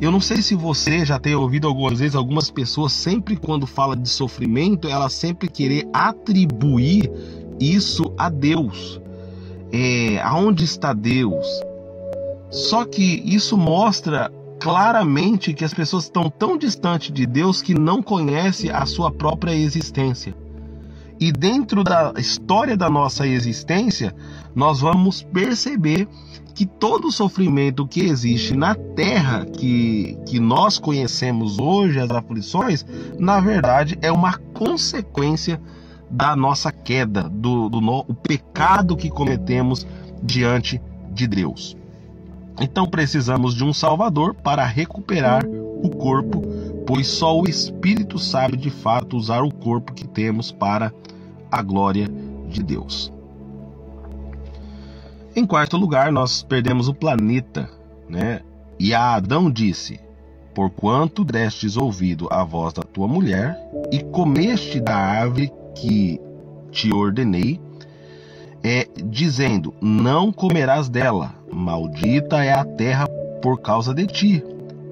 Eu 0.00 0.12
não 0.12 0.20
sei 0.20 0.40
se 0.40 0.54
você 0.54 1.04
já 1.04 1.18
tem 1.18 1.34
ouvido 1.34 1.66
algumas 1.66 1.98
vezes 1.98 2.14
algumas 2.14 2.50
pessoas 2.50 2.92
sempre 2.92 3.36
quando 3.36 3.66
fala 3.66 3.96
de 3.96 4.08
sofrimento, 4.08 4.86
elas 4.86 5.12
sempre 5.12 5.48
querer 5.48 5.88
atribuir 5.92 7.10
isso 7.58 8.12
a 8.16 8.28
Deus. 8.28 9.00
É, 9.72 10.20
aonde 10.22 10.64
está 10.64 10.92
Deus? 10.92 11.46
Só 12.50 12.84
que 12.84 13.22
isso 13.26 13.56
mostra 13.56 14.30
claramente 14.58 15.54
que 15.54 15.64
as 15.64 15.72
pessoas 15.72 16.04
estão 16.04 16.28
tão 16.28 16.58
distantes 16.58 17.12
de 17.12 17.26
Deus 17.26 17.62
que 17.62 17.74
não 17.74 18.02
conhecem 18.02 18.70
a 18.70 18.84
sua 18.86 19.10
própria 19.10 19.54
existência. 19.54 20.34
E 21.20 21.32
dentro 21.32 21.82
da 21.82 22.12
história 22.16 22.76
da 22.76 22.88
nossa 22.88 23.26
existência, 23.26 24.14
nós 24.54 24.80
vamos 24.80 25.22
perceber 25.22 26.08
que 26.54 26.66
todo 26.66 27.08
o 27.08 27.12
sofrimento 27.12 27.86
que 27.86 28.00
existe 28.00 28.56
na 28.56 28.74
terra 28.74 29.44
que, 29.44 30.18
que 30.26 30.40
nós 30.40 30.78
conhecemos 30.78 31.58
hoje, 31.58 32.00
as 32.00 32.10
aflições, 32.10 32.84
na 33.18 33.40
verdade 33.40 33.96
é 34.02 34.10
uma 34.10 34.36
consequência 34.54 35.60
da 36.10 36.34
nossa 36.34 36.72
queda, 36.72 37.28
do, 37.28 37.68
do 37.68 37.78
o 37.78 38.14
pecado 38.14 38.96
que 38.96 39.10
cometemos 39.10 39.86
diante 40.22 40.80
de 41.12 41.26
Deus. 41.26 41.77
Então 42.60 42.86
precisamos 42.86 43.54
de 43.54 43.64
um 43.64 43.72
Salvador 43.72 44.34
para 44.34 44.64
recuperar 44.64 45.44
o 45.46 45.90
corpo, 45.90 46.42
pois 46.86 47.06
só 47.06 47.38
o 47.38 47.48
Espírito 47.48 48.18
sabe 48.18 48.56
de 48.56 48.70
fato 48.70 49.16
usar 49.16 49.42
o 49.42 49.52
corpo 49.52 49.92
que 49.92 50.06
temos 50.06 50.50
para 50.50 50.92
a 51.50 51.62
glória 51.62 52.08
de 52.48 52.62
Deus. 52.62 53.12
Em 55.36 55.46
quarto 55.46 55.76
lugar, 55.76 56.10
nós 56.10 56.42
perdemos 56.42 56.88
o 56.88 56.94
planeta, 56.94 57.70
né? 58.08 58.40
E 58.78 58.92
a 58.92 59.14
Adão 59.14 59.50
disse: 59.50 60.00
Porquanto 60.52 61.24
destes 61.24 61.76
ouvido 61.76 62.26
a 62.30 62.42
voz 62.42 62.72
da 62.72 62.82
tua 62.82 63.06
mulher 63.06 63.56
e 63.92 64.02
comeste 64.02 64.80
da 64.80 64.96
árvore 64.96 65.52
que 65.76 66.20
te 66.72 66.92
ordenei, 66.92 67.60
é 68.62 68.88
dizendo: 69.04 69.74
Não 69.80 70.32
comerás 70.32 70.88
dela, 70.88 71.34
maldita 71.52 72.42
é 72.44 72.52
a 72.52 72.64
terra 72.64 73.08
por 73.42 73.60
causa 73.60 73.94
de 73.94 74.06
ti. 74.06 74.44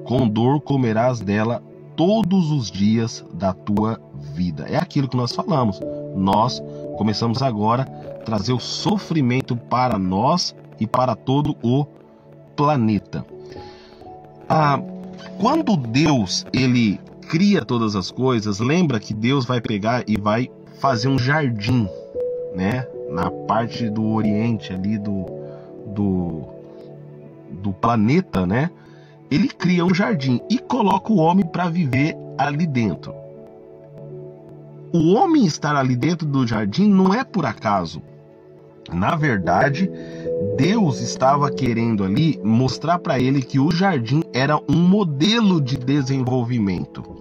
Com 0.04 0.28
dor 0.28 0.60
comerás 0.60 1.20
dela 1.20 1.62
todos 1.96 2.50
os 2.50 2.70
dias 2.70 3.24
da 3.32 3.52
tua 3.52 4.00
vida. 4.34 4.66
É 4.68 4.76
aquilo 4.76 5.08
que 5.08 5.16
nós 5.16 5.32
falamos. 5.32 5.80
Nós 6.14 6.62
começamos 6.96 7.42
agora 7.42 7.82
a 7.82 8.24
trazer 8.24 8.52
o 8.52 8.60
sofrimento 8.60 9.56
para 9.56 9.98
nós 9.98 10.54
e 10.78 10.86
para 10.86 11.16
todo 11.16 11.56
o 11.62 11.86
planeta. 12.54 13.26
Ah, 14.48 14.80
quando 15.40 15.76
Deus 15.76 16.46
ele 16.52 17.00
cria 17.28 17.64
todas 17.64 17.96
as 17.96 18.10
coisas, 18.10 18.60
lembra 18.60 19.00
que 19.00 19.12
Deus 19.12 19.44
vai 19.44 19.60
pegar 19.60 20.04
e 20.06 20.16
vai 20.16 20.48
fazer 20.78 21.08
um 21.08 21.18
jardim, 21.18 21.88
né? 22.54 22.86
Na 23.10 23.30
parte 23.30 23.88
do 23.88 24.04
Oriente 24.04 24.72
ali 24.72 24.98
do, 24.98 25.26
do, 25.86 26.42
do 27.62 27.72
planeta, 27.72 28.46
né? 28.46 28.70
Ele 29.30 29.48
cria 29.48 29.84
um 29.84 29.94
jardim 29.94 30.40
e 30.50 30.58
coloca 30.58 31.12
o 31.12 31.16
homem 31.16 31.44
para 31.44 31.68
viver 31.68 32.16
ali 32.38 32.66
dentro. 32.66 33.14
O 34.92 35.14
homem 35.14 35.44
estar 35.44 35.74
ali 35.74 35.96
dentro 35.96 36.26
do 36.26 36.46
jardim 36.46 36.88
não 36.88 37.12
é 37.12 37.24
por 37.24 37.44
acaso. 37.44 38.00
Na 38.92 39.16
verdade, 39.16 39.90
Deus 40.56 41.00
estava 41.00 41.50
querendo 41.50 42.04
ali 42.04 42.40
mostrar 42.44 42.98
para 42.98 43.18
ele 43.18 43.42
que 43.42 43.58
o 43.58 43.70
jardim 43.70 44.22
era 44.32 44.58
um 44.68 44.76
modelo 44.76 45.60
de 45.60 45.76
desenvolvimento. 45.76 47.15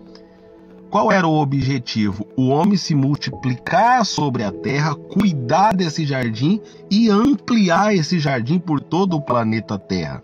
Qual 0.96 1.12
era 1.12 1.28
o 1.28 1.42
objetivo? 1.42 2.26
O 2.38 2.48
homem 2.48 2.78
se 2.78 2.96
multiplicar 2.96 4.06
sobre 4.06 4.44
a 4.44 4.52
terra, 4.54 4.96
cuidar 4.96 5.76
desse 5.76 6.06
jardim 6.06 6.62
e 6.90 7.10
ampliar 7.10 7.94
esse 7.94 8.18
jardim 8.18 8.58
por 8.58 8.80
todo 8.80 9.18
o 9.18 9.22
planeta 9.22 9.78
Terra. 9.78 10.24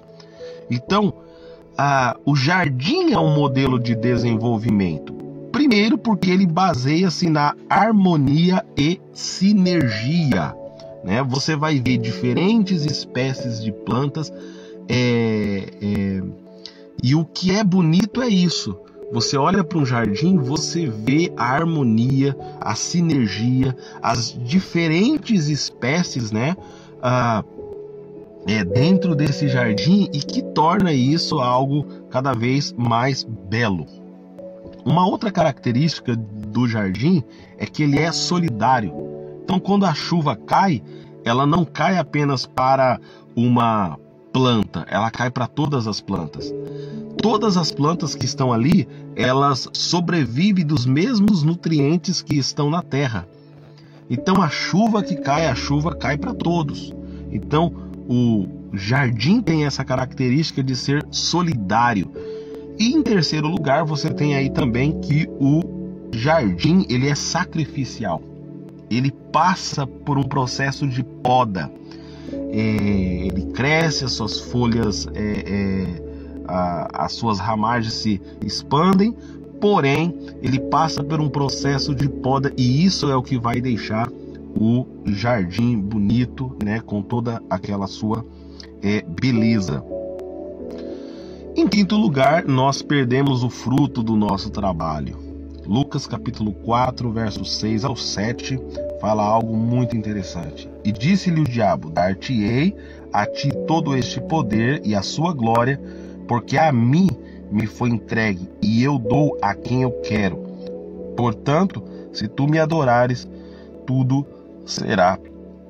Então, 0.70 1.14
ah, 1.78 2.16
o 2.26 2.38
jardim 2.38 3.12
é 3.12 3.20
um 3.20 3.36
modelo 3.36 3.78
de 3.78 3.94
desenvolvimento? 3.94 5.14
Primeiro, 5.52 5.98
porque 5.98 6.32
ele 6.32 6.48
baseia-se 6.48 7.30
na 7.30 7.54
harmonia 7.70 8.66
e 8.78 8.98
sinergia. 9.14 10.56
Né? 11.04 11.22
Você 11.24 11.54
vai 11.54 11.82
ver 11.82 11.98
diferentes 11.98 12.86
espécies 12.86 13.62
de 13.62 13.74
plantas 13.74 14.32
é, 14.88 15.66
é, 15.82 16.24
e 17.04 17.14
o 17.14 17.26
que 17.26 17.52
é 17.52 17.62
bonito 17.62 18.22
é 18.22 18.30
isso. 18.30 18.80
Você 19.12 19.38
olha 19.38 19.64
para 19.64 19.78
um 19.78 19.86
jardim, 19.86 20.38
você 20.38 20.88
vê 20.88 21.32
a 21.36 21.44
harmonia, 21.44 22.36
a 22.62 22.76
sinergia, 22.76 23.76
as 24.02 24.32
diferentes 24.32 25.50
espécies, 25.50 26.32
né? 26.32 26.56
Ah, 27.02 27.44
é, 28.48 28.64
dentro 28.64 29.16
desse 29.16 29.48
jardim 29.48 30.10
e 30.14 30.20
que 30.20 30.42
torna 30.42 30.94
isso 30.94 31.40
algo 31.40 31.86
cada 32.10 32.34
vez 32.34 32.74
mais 32.74 33.24
belo. 33.24 33.86
Uma 34.86 35.06
outra 35.06 35.32
característica 35.32 36.16
do 36.16 36.68
jardim 36.68 37.24
é 37.58 37.66
que 37.66 37.84
ele 37.84 38.00
é 38.00 38.12
solidário. 38.12 38.94
Então, 39.44 39.60
quando 39.60 39.86
a 39.86 39.94
chuva 39.94 40.36
cai, 40.36 40.82
ela 41.24 41.46
não 41.46 41.64
cai 41.64 41.98
apenas 41.98 42.46
para 42.46 43.00
uma 43.36 44.00
planta, 44.32 44.86
ela 44.90 45.12
cai 45.12 45.30
para 45.30 45.48
todas 45.48 45.88
as 45.88 46.02
plantas. 46.02 46.54
Todas 47.22 47.58
as 47.58 47.72
plantas 47.72 48.16
que 48.16 48.26
estão 48.26 48.52
ali, 48.52 48.88
elas 49.16 49.68
sobrevivem 49.74 50.66
dos 50.66 50.86
mesmos 50.86 51.44
nutrientes 51.44 52.22
que 52.22 52.36
estão 52.36 52.70
na 52.70 52.82
terra. 52.82 53.28
Então, 54.10 54.42
a 54.42 54.50
chuva 54.50 55.04
que 55.04 55.16
cai, 55.16 55.48
a 55.48 55.56
chuva 55.56 55.96
cai 55.96 56.18
para 56.18 56.34
todos. 56.34 56.94
Então, 57.32 57.74
o 58.10 58.46
jardim 58.74 59.42
tem 59.42 59.66
essa 59.66 59.86
característica 59.86 60.64
de 60.64 60.76
ser 60.76 61.06
solidário. 61.12 62.12
E 62.80 62.94
em 62.94 63.02
terceiro 63.04 63.48
lugar, 63.48 63.86
você 63.86 64.10
tem 64.10 64.36
aí 64.36 64.50
também 64.50 65.00
que 65.00 65.30
o 65.40 65.62
jardim 66.12 66.86
ele 66.90 67.08
é 67.08 67.16
sacrificial. 67.16 68.22
Ele 68.90 69.12
passa 69.32 69.88
por 69.88 70.18
um 70.18 70.24
processo 70.24 70.88
de 70.88 71.04
poda. 71.04 71.72
É, 72.52 73.28
ele 73.28 73.48
cresce, 73.54 74.06
as 74.06 74.14
suas 74.14 74.40
folhas, 74.40 75.08
é, 75.14 75.22
é, 75.22 76.44
a, 76.48 77.06
as 77.06 77.14
suas 77.14 77.40
ramagens 77.40 77.94
se 77.94 78.22
expandem, 78.46 79.16
porém 79.60 80.14
ele 80.42 80.60
passa 80.60 81.04
por 81.04 81.22
um 81.22 81.30
processo 81.30 81.94
de 81.94 82.10
poda 82.10 82.52
e 82.58 82.84
isso 82.84 83.10
é 83.10 83.16
o 83.16 83.24
que 83.24 83.38
vai 83.38 83.62
deixar 83.62 84.10
o 84.60 84.86
jardim 85.06 85.80
bonito, 85.80 86.56
né, 86.64 86.82
com 86.82 87.02
toda 87.02 87.42
aquela 87.50 87.88
sua 87.88 88.26
é, 88.82 89.02
beleza. 89.02 89.84
Em 91.56 91.68
quinto 91.68 91.96
lugar, 91.96 92.46
nós 92.46 92.82
perdemos 92.82 93.44
o 93.44 93.50
fruto 93.50 94.02
do 94.02 94.16
nosso 94.16 94.50
trabalho. 94.50 95.18
Lucas 95.66 96.08
capítulo 96.08 96.54
4, 96.54 97.12
versos 97.12 97.56
6 97.58 97.86
ao 97.86 97.96
7, 97.96 98.60
fala 99.02 99.24
algo 99.24 99.58
muito 99.58 99.98
interessante. 99.98 100.70
E 100.86 100.92
disse-lhe 100.92 101.42
o 101.42 101.44
diabo: 101.44 101.90
Dar-te-ei 101.90 102.76
a 103.12 103.26
ti 103.26 103.50
todo 103.68 103.98
este 103.98 104.22
poder 104.22 104.82
e 104.86 104.96
a 104.96 105.02
sua 105.02 105.34
glória, 105.34 105.82
porque 106.28 106.58
a 106.58 106.72
mim 106.72 107.10
me 107.52 107.66
foi 107.66 107.90
entregue, 107.90 108.48
e 108.62 108.82
eu 108.82 108.98
dou 108.98 109.38
a 109.42 109.54
quem 109.54 109.82
eu 109.82 109.92
quero. 110.04 110.38
Portanto, 111.18 111.84
se 112.14 112.28
tu 112.30 112.48
me 112.48 112.60
adorares, 112.60 113.28
tudo 113.86 114.26
será 114.66 115.20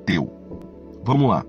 teu. 0.04 0.30
Vamos 1.02 1.28
lá. 1.28 1.44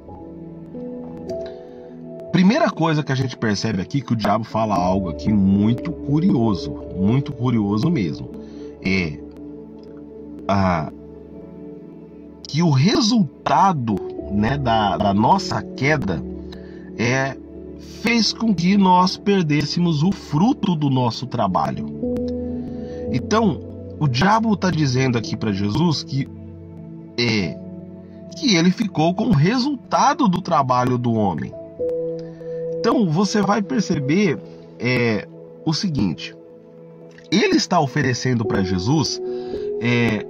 Primeira 2.31 2.71
coisa 2.71 3.03
que 3.03 3.11
a 3.11 3.15
gente 3.15 3.37
percebe 3.37 3.79
aqui 3.79 4.01
que 4.01 4.13
o 4.13 4.15
diabo 4.15 4.43
fala 4.43 4.75
algo 4.75 5.09
aqui 5.09 5.31
muito 5.31 5.91
curioso, 5.91 6.71
muito 6.95 7.31
curioso 7.31 7.91
mesmo, 7.91 8.31
é 8.83 9.19
a 10.47 10.91
que 12.53 12.61
o 12.61 12.69
resultado 12.69 13.95
né, 14.31 14.59
da, 14.59 14.95
da 14.95 15.11
nossa 15.11 15.59
queda 15.63 16.23
é 16.99 17.35
fez 18.03 18.31
com 18.31 18.53
que 18.53 18.77
nós 18.77 19.17
perdêssemos 19.17 20.03
o 20.03 20.11
fruto 20.11 20.75
do 20.75 20.87
nosso 20.87 21.25
trabalho. 21.25 21.87
Então, 23.11 23.59
o 23.99 24.07
diabo 24.07 24.53
está 24.53 24.69
dizendo 24.69 25.17
aqui 25.17 25.35
para 25.35 25.51
Jesus 25.51 26.03
que 26.03 26.29
é 27.17 27.57
que 28.37 28.55
ele 28.55 28.69
ficou 28.69 29.15
com 29.15 29.29
o 29.29 29.33
resultado 29.33 30.27
do 30.27 30.39
trabalho 30.39 30.95
do 30.95 31.11
homem. 31.11 31.51
Então 32.77 33.09
você 33.09 33.41
vai 33.41 33.63
perceber 33.63 34.37
é, 34.77 35.27
o 35.65 35.73
seguinte: 35.73 36.35
ele 37.31 37.55
está 37.55 37.79
oferecendo 37.79 38.45
para 38.45 38.61
Jesus 38.61 39.19
é, 39.81 40.23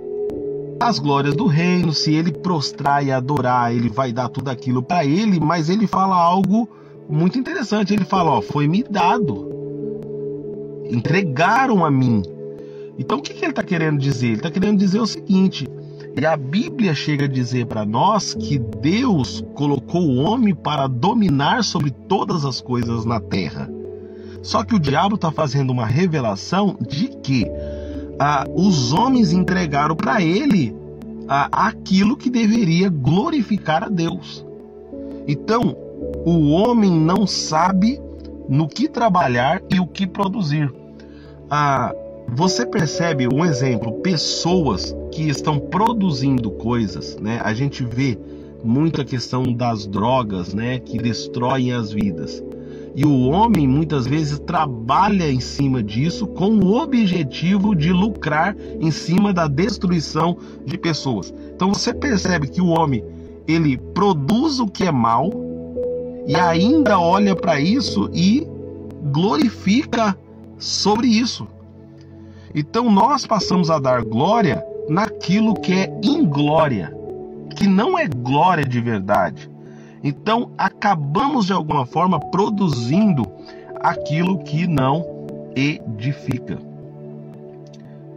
as 0.87 0.99
glórias 0.99 1.35
do 1.35 1.45
reino. 1.45 1.93
Se 1.93 2.13
ele 2.13 2.31
prostrar 2.31 3.05
e 3.05 3.11
adorar, 3.11 3.73
ele 3.73 3.89
vai 3.89 4.11
dar 4.11 4.29
tudo 4.29 4.49
aquilo 4.49 4.81
para 4.81 5.05
ele. 5.05 5.39
Mas 5.39 5.69
ele 5.69 5.87
fala 5.87 6.15
algo 6.15 6.69
muito 7.09 7.37
interessante. 7.37 7.93
Ele 7.93 8.05
fala: 8.05 8.31
ó, 8.31 8.41
foi 8.41 8.67
me 8.67 8.83
dado, 8.83 9.49
entregaram 10.89 11.85
a 11.85 11.91
mim. 11.91 12.21
Então 12.97 13.17
o 13.17 13.21
que, 13.21 13.33
que 13.33 13.43
ele 13.43 13.51
está 13.51 13.63
querendo 13.63 13.99
dizer? 13.99 14.27
Ele 14.27 14.35
está 14.35 14.51
querendo 14.51 14.77
dizer 14.77 14.99
o 14.99 15.07
seguinte: 15.07 15.67
e 16.15 16.25
a 16.25 16.37
Bíblia 16.37 16.93
chega 16.93 17.25
a 17.25 17.27
dizer 17.27 17.65
para 17.65 17.83
nós 17.83 18.35
que 18.35 18.59
Deus 18.59 19.43
colocou 19.55 20.03
o 20.03 20.17
homem 20.17 20.53
para 20.53 20.85
dominar 20.85 21.63
sobre 21.63 21.89
todas 21.89 22.45
as 22.45 22.61
coisas 22.61 23.03
na 23.03 23.19
terra. 23.19 23.67
Só 24.43 24.63
que 24.63 24.75
o 24.75 24.79
diabo 24.79 25.15
está 25.15 25.31
fazendo 25.31 25.71
uma 25.71 25.87
revelação 25.87 26.77
de 26.79 27.07
que 27.07 27.47
ah, 28.19 28.45
os 28.53 28.93
homens 28.93 29.31
entregaram 29.31 29.95
para 29.95 30.21
ele 30.21 30.75
ah, 31.27 31.49
aquilo 31.51 32.15
que 32.15 32.29
deveria 32.29 32.89
glorificar 32.89 33.83
a 33.83 33.89
Deus. 33.89 34.45
Então, 35.27 35.75
o 36.25 36.49
homem 36.51 36.91
não 36.91 37.25
sabe 37.25 37.99
no 38.47 38.67
que 38.67 38.87
trabalhar 38.87 39.61
e 39.73 39.79
o 39.79 39.87
que 39.87 40.05
produzir. 40.05 40.71
Ah, 41.49 41.93
você 42.27 42.65
percebe 42.65 43.27
um 43.27 43.43
exemplo, 43.43 43.91
pessoas 44.01 44.95
que 45.11 45.29
estão 45.29 45.59
produzindo 45.59 46.49
coisas, 46.51 47.17
né? 47.17 47.39
A 47.43 47.53
gente 47.53 47.83
vê 47.83 48.17
muita 48.63 49.03
questão 49.03 49.43
das 49.53 49.85
drogas, 49.85 50.53
né, 50.53 50.79
que 50.79 50.97
destroem 50.97 51.73
as 51.73 51.91
vidas. 51.91 52.41
E 52.95 53.05
o 53.05 53.29
homem 53.29 53.67
muitas 53.67 54.05
vezes 54.05 54.37
trabalha 54.39 55.31
em 55.31 55.39
cima 55.39 55.81
disso 55.81 56.27
com 56.27 56.51
o 56.59 56.75
objetivo 56.75 57.75
de 57.75 57.91
lucrar 57.91 58.55
em 58.79 58.91
cima 58.91 59.33
da 59.33 59.47
destruição 59.47 60.37
de 60.63 60.77
pessoas. 60.77 61.33
Então 61.55 61.73
você 61.73 61.93
percebe 61.93 62.47
que 62.47 62.61
o 62.61 62.67
homem 62.67 63.03
ele 63.47 63.77
produz 63.77 64.59
o 64.59 64.67
que 64.67 64.83
é 64.83 64.91
mal 64.91 65.31
e 66.27 66.35
ainda 66.35 66.99
olha 66.99 67.35
para 67.35 67.59
isso 67.59 68.09
e 68.13 68.47
glorifica 69.11 70.17
sobre 70.57 71.07
isso. 71.07 71.47
Então 72.53 72.91
nós 72.91 73.25
passamos 73.25 73.71
a 73.71 73.79
dar 73.79 74.03
glória 74.03 74.63
naquilo 74.87 75.55
que 75.55 75.73
é 75.73 75.99
inglória, 76.03 76.95
que 77.55 77.67
não 77.67 77.97
é 77.97 78.07
glória 78.07 78.63
de 78.63 78.79
verdade. 78.79 79.49
Então 80.03 80.51
acabamos 80.57 81.45
de 81.45 81.53
alguma 81.53 81.85
forma 81.85 82.19
produzindo 82.19 83.25
aquilo 83.79 84.39
que 84.39 84.67
não 84.67 85.05
edifica. 85.55 86.59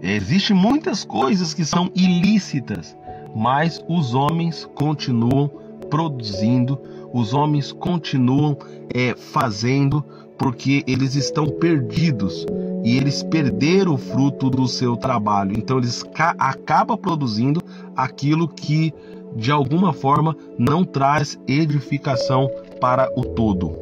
Existem 0.02 0.56
muitas 0.56 1.04
coisas 1.04 1.54
que 1.54 1.64
são 1.64 1.90
ilícitas, 1.94 2.96
mas 3.34 3.82
os 3.88 4.14
homens 4.14 4.68
continuam 4.74 5.48
produzindo, 5.88 6.78
os 7.12 7.32
homens 7.32 7.72
continuam 7.72 8.56
é, 8.92 9.14
fazendo 9.14 10.04
porque 10.36 10.84
eles 10.86 11.14
estão 11.14 11.46
perdidos 11.46 12.44
e 12.84 12.96
eles 12.96 13.22
perderam 13.22 13.94
o 13.94 13.98
fruto 13.98 14.50
do 14.50 14.68
seu 14.68 14.96
trabalho. 14.96 15.54
Então 15.56 15.78
eles 15.78 16.04
acabam 16.38 16.96
produzindo 16.96 17.62
aquilo 17.96 18.46
que 18.46 18.92
de 19.36 19.52
alguma 19.52 19.92
forma 19.92 20.36
não 20.58 20.84
traz 20.84 21.38
edificação 21.46 22.50
para 22.80 23.08
o 23.16 23.24
todo. 23.24 23.72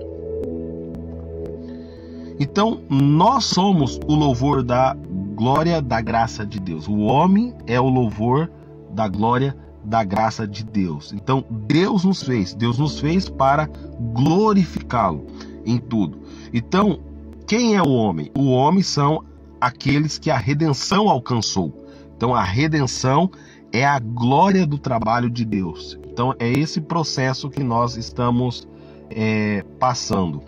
Então 2.39 2.81
nós 2.91 3.45
somos 3.45 3.99
o 4.07 4.15
louvor 4.15 4.63
da 4.63 4.97
glória 5.35 5.81
da 5.81 6.01
graça 6.01 6.45
de 6.45 6.59
Deus. 6.59 6.89
O 6.89 6.99
homem 6.99 7.55
é 7.67 7.81
o 7.81 7.89
louvor 7.89 8.51
da 8.91 9.09
glória 9.09 9.57
da 9.85 10.03
graça 10.03 10.47
de 10.47 10.65
Deus. 10.65 11.13
Então 11.13 11.45
Deus 11.49 12.05
nos 12.05 12.23
fez, 12.23 12.55
Deus 12.55 12.79
nos 12.79 12.99
fez 12.99 13.29
para 13.29 13.69
glorificá-lo 14.13 15.27
em 15.65 15.79
tudo. 15.79 16.19
Então, 16.53 16.99
quem 17.47 17.77
é 17.77 17.83
o 17.83 17.91
homem? 17.91 18.31
O 18.37 18.51
homem 18.51 18.83
são 18.83 19.25
aqueles 19.61 20.19
que 20.19 20.31
a 20.31 20.37
redenção 20.37 21.09
alcançou. 21.09 21.85
Então, 22.17 22.35
a 22.35 22.43
redenção 22.43 23.31
é 23.75 23.85
a 23.85 23.99
glória 23.99 24.65
do 24.65 24.79
trabalho 24.79 25.29
de 25.29 25.45
Deus. 25.45 25.99
Então 26.07 26.33
é 26.39 26.49
esse 26.49 26.81
processo 26.81 27.51
que 27.51 27.65
nós 27.65 27.97
estamos 27.97 28.69
é, 29.11 29.65
passando, 29.81 30.41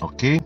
ok? 0.00 0.40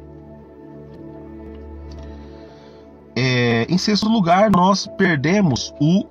É, 3.14 3.66
em 3.68 3.76
sexto 3.76 4.08
lugar, 4.08 4.50
nós 4.50 4.86
perdemos 4.96 5.74
o 5.78 6.06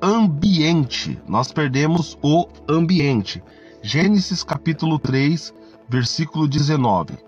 ambiente. 0.00 1.18
Nós 1.26 1.50
perdemos 1.50 2.16
o 2.22 2.46
ambiente. 2.68 3.42
Gênesis 3.82 4.44
capítulo 4.44 5.00
3, 5.00 5.52
versículo 5.88 6.46
19. 6.46 7.18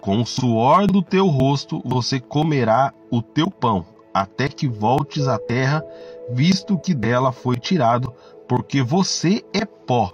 Com 0.00 0.22
o 0.22 0.26
suor 0.26 0.86
do 0.86 1.02
teu 1.02 1.26
rosto 1.26 1.82
você 1.84 2.18
comerá 2.18 2.94
o 3.10 3.20
teu 3.20 3.50
pão, 3.50 3.84
até 4.14 4.48
que 4.48 4.66
voltes 4.66 5.28
à 5.28 5.38
terra 5.38 5.84
visto 6.32 6.78
que 6.78 6.94
dela 6.94 7.32
foi 7.32 7.56
tirado, 7.56 8.12
porque 8.48 8.82
você 8.82 9.44
é 9.52 9.64
pó, 9.64 10.12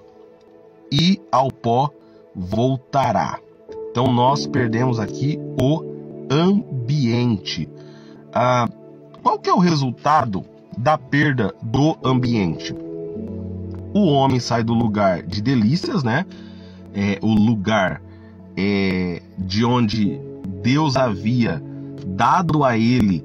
e 0.90 1.20
ao 1.30 1.50
pó 1.50 1.90
voltará. 2.34 3.38
Então 3.90 4.12
nós 4.12 4.46
perdemos 4.46 5.00
aqui 5.00 5.38
o 5.60 5.82
ambiente. 6.30 7.68
Ah, 8.32 8.68
qual 9.22 9.38
que 9.38 9.48
é 9.48 9.54
o 9.54 9.58
resultado 9.58 10.44
da 10.76 10.98
perda 10.98 11.54
do 11.62 11.96
ambiente? 12.04 12.74
O 13.94 14.06
homem 14.08 14.38
sai 14.38 14.62
do 14.62 14.74
lugar 14.74 15.22
de 15.22 15.40
delícias, 15.40 16.04
né? 16.04 16.26
É, 16.94 17.18
o 17.22 17.32
lugar 17.32 18.02
é, 18.56 19.22
de 19.38 19.64
onde 19.64 20.20
Deus 20.62 20.96
havia 20.96 21.62
dado 22.06 22.64
a 22.64 22.76
ele 22.76 23.24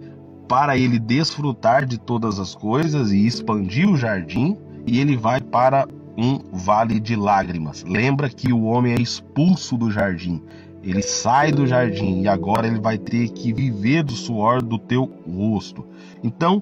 para 0.52 0.76
ele 0.76 1.00
desfrutar 1.00 1.86
de 1.86 1.98
todas 1.98 2.38
as 2.38 2.54
coisas 2.54 3.14
e 3.14 3.26
expandir 3.26 3.90
o 3.90 3.96
jardim, 3.96 4.58
e 4.86 5.00
ele 5.00 5.16
vai 5.16 5.40
para 5.40 5.88
um 6.18 6.40
vale 6.52 7.00
de 7.00 7.16
lágrimas. 7.16 7.86
Lembra 7.88 8.30
que 8.30 8.52
o 8.52 8.64
homem 8.64 8.92
é 8.92 9.00
expulso 9.00 9.78
do 9.78 9.90
jardim. 9.90 10.44
Ele 10.84 11.02
sai 11.02 11.54
do 11.54 11.66
jardim 11.66 12.24
e 12.24 12.28
agora 12.28 12.68
ele 12.68 12.82
vai 12.82 12.98
ter 12.98 13.30
que 13.30 13.54
viver 13.54 14.04
do 14.04 14.12
suor 14.12 14.62
do 14.62 14.78
teu 14.78 15.10
rosto. 15.26 15.86
Então, 16.22 16.62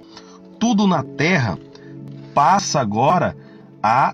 tudo 0.59 0.85
na 0.85 1.01
terra 1.01 1.57
passa 2.31 2.79
agora 2.79 3.35
a 3.81 4.13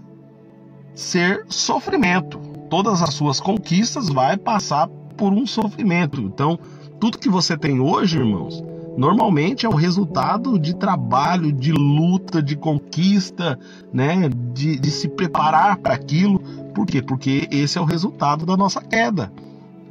ser 0.94 1.44
sofrimento. 1.50 2.40
Todas 2.70 3.02
as 3.02 3.14
suas 3.14 3.42
conquistas 3.42 4.08
vai 4.08 4.38
passar 4.38 4.88
por 5.18 5.34
um 5.34 5.46
sofrimento. 5.46 6.22
Então, 6.22 6.58
tudo 6.98 7.18
que 7.18 7.28
você 7.28 7.58
tem 7.58 7.82
hoje, 7.82 8.18
irmãos, 8.18 8.64
normalmente 8.98 9.66
é 9.66 9.70
o 9.70 9.76
resultado 9.76 10.58
de 10.58 10.76
trabalho, 10.76 11.52
de 11.52 11.72
luta, 11.72 12.42
de 12.42 12.56
conquista, 12.56 13.60
né? 13.94 14.30
De, 14.54 14.80
de 14.80 14.92
se 14.92 15.08
preparar 15.10 15.78
para 15.78 15.94
aquilo. 15.94 16.40
Por 16.74 16.86
quê? 16.86 17.02
Porque 17.02 17.48
esse 17.52 17.78
é 17.78 17.82
o 17.82 17.86
resultado 17.86 18.46
da 18.46 18.56
nossa 18.56 18.82
queda. 18.82 19.32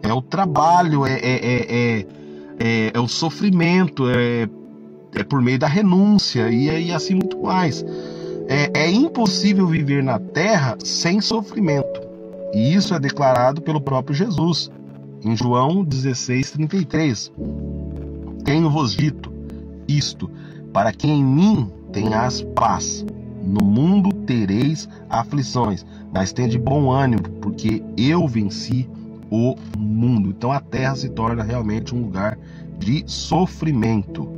É 0.03 0.13
o 0.13 0.21
trabalho, 0.21 1.07
é, 1.07 1.15
é, 1.15 2.07
é, 2.59 2.91
é, 2.95 3.01
o 3.01 3.09
sofrimento, 3.09 4.09
é, 4.09 4.49
é 5.15 5.25
por 5.25 5.41
meio 5.41 5.59
da 5.59 5.67
renúncia 5.67 6.51
e, 6.51 6.89
e 6.89 6.93
assim 6.93 7.15
muito 7.15 7.43
mais. 7.43 7.85
É, 8.49 8.71
é 8.75 8.91
impossível 8.91 9.67
viver 9.67 10.03
na 10.03 10.19
terra 10.19 10.77
sem 10.85 11.21
sofrimento. 11.21 12.03
E 12.53 12.75
isso 12.75 12.95
é 12.95 13.01
declarado 13.01 13.63
pelo 13.63 13.81
próprio 13.81 14.15
Jesus 14.15 14.71
em 15.25 15.35
João 15.37 15.85
16:33. 15.85 17.33
Tenho-vos 18.45 18.95
dito 18.95 19.33
isto, 19.89 20.31
para 20.73 20.93
que 20.93 21.07
em 21.07 21.25
mim 21.25 21.71
tenhas 21.93 22.43
paz. 22.55 23.05
No 23.43 23.65
mundo 23.65 24.13
tereis 24.13 24.89
aflições, 25.09 25.85
mas 26.13 26.33
tende 26.33 26.59
bom 26.59 26.91
ânimo, 26.91 27.23
porque 27.41 27.83
eu 27.97 28.27
venci 28.27 28.89
o 29.31 29.55
mundo. 29.79 30.31
Então 30.31 30.53
a 30.53 30.61
terra 30.61 30.95
se 30.95 31.09
torna 31.11 31.43
realmente 31.43 31.95
um 31.95 32.03
lugar 32.03 32.39
de 32.79 33.03
sofrimento. 33.07 34.29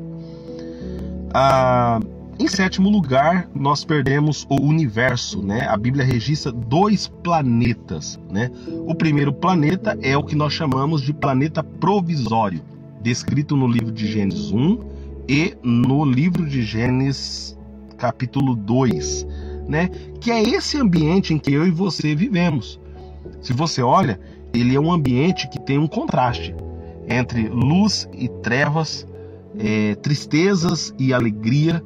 Ah, 1.33 2.01
em 2.39 2.49
sétimo 2.49 2.91
lugar, 2.91 3.49
nós 3.55 3.85
perdemos 3.85 4.47
o 4.49 4.61
universo, 4.61 5.43
né? 5.43 5.67
A 5.69 5.77
Bíblia 5.77 6.05
registra 6.05 6.53
dois 6.53 7.09
planetas, 7.09 8.21
né? 8.31 8.51
O 8.87 8.95
primeiro 8.95 9.33
planeta 9.33 9.97
é 10.03 10.17
o 10.17 10.23
que 10.23 10.35
nós 10.35 10.53
chamamos 10.53 11.03
de 11.03 11.13
planeta 11.13 11.63
provisório 11.63 12.61
descrito 13.07 13.57
no 13.57 13.69
livro 13.69 13.93
de 13.93 14.05
Gênesis 14.05 14.51
1 14.51 14.81
e 15.29 15.57
no 15.63 16.05
livro 16.05 16.45
de 16.45 16.63
Gênesis 16.63 17.57
capítulo 17.97 18.57
2, 18.57 19.25
né? 19.69 19.89
Que 20.21 20.33
é 20.33 20.43
esse 20.43 20.77
ambiente 20.77 21.33
em 21.33 21.39
que 21.39 21.53
eu 21.53 21.65
e 21.65 21.71
você 21.71 22.17
vivemos. 22.17 22.81
Se 23.41 23.53
você 23.53 23.81
olha, 23.81 24.19
ele 24.53 24.75
é 24.75 24.81
um 24.81 24.91
ambiente 24.91 25.49
que 25.49 25.61
tem 25.61 25.79
um 25.79 25.87
contraste 25.87 26.53
entre 27.09 27.49
luz 27.49 28.09
e 28.13 28.27
trevas, 28.29 29.07
é, 29.57 29.95
tristezas 29.95 30.93
e 30.99 31.15
alegria. 31.15 31.85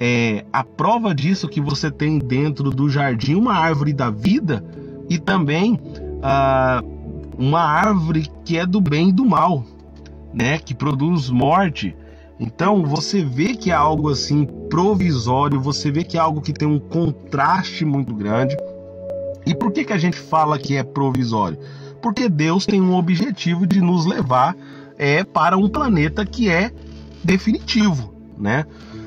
É, 0.00 0.46
a 0.50 0.64
prova 0.64 1.14
disso 1.14 1.46
que 1.46 1.60
você 1.60 1.90
tem 1.90 2.18
dentro 2.18 2.70
do 2.70 2.88
jardim 2.88 3.34
uma 3.34 3.52
árvore 3.52 3.92
da 3.92 4.08
vida 4.08 4.64
e 5.10 5.18
também 5.18 5.78
ah, 6.22 6.82
uma 7.36 7.60
árvore 7.60 8.26
que 8.46 8.56
é 8.56 8.64
do 8.64 8.80
bem 8.80 9.10
e 9.10 9.12
do 9.12 9.26
mal, 9.26 9.62
né, 10.38 10.58
que 10.58 10.72
produz 10.72 11.28
morte. 11.28 11.96
Então 12.38 12.84
você 12.84 13.24
vê 13.24 13.56
que 13.56 13.72
é 13.72 13.74
algo 13.74 14.08
assim 14.08 14.46
provisório, 14.70 15.60
você 15.60 15.90
vê 15.90 16.04
que 16.04 16.16
é 16.16 16.20
algo 16.20 16.40
que 16.40 16.52
tem 16.52 16.68
um 16.68 16.78
contraste 16.78 17.84
muito 17.84 18.14
grande. 18.14 18.56
E 19.44 19.52
por 19.54 19.72
que, 19.72 19.84
que 19.84 19.92
a 19.92 19.98
gente 19.98 20.16
fala 20.16 20.58
que 20.58 20.76
é 20.76 20.84
provisório? 20.84 21.58
Porque 22.00 22.28
Deus 22.28 22.64
tem 22.64 22.80
um 22.80 22.94
objetivo 22.94 23.66
de 23.66 23.80
nos 23.80 24.06
levar 24.06 24.54
é, 24.96 25.24
para 25.24 25.56
um 25.56 25.68
planeta 25.68 26.24
que 26.24 26.48
é 26.48 26.70
definitivo, 27.24 28.14
né? 28.38 28.64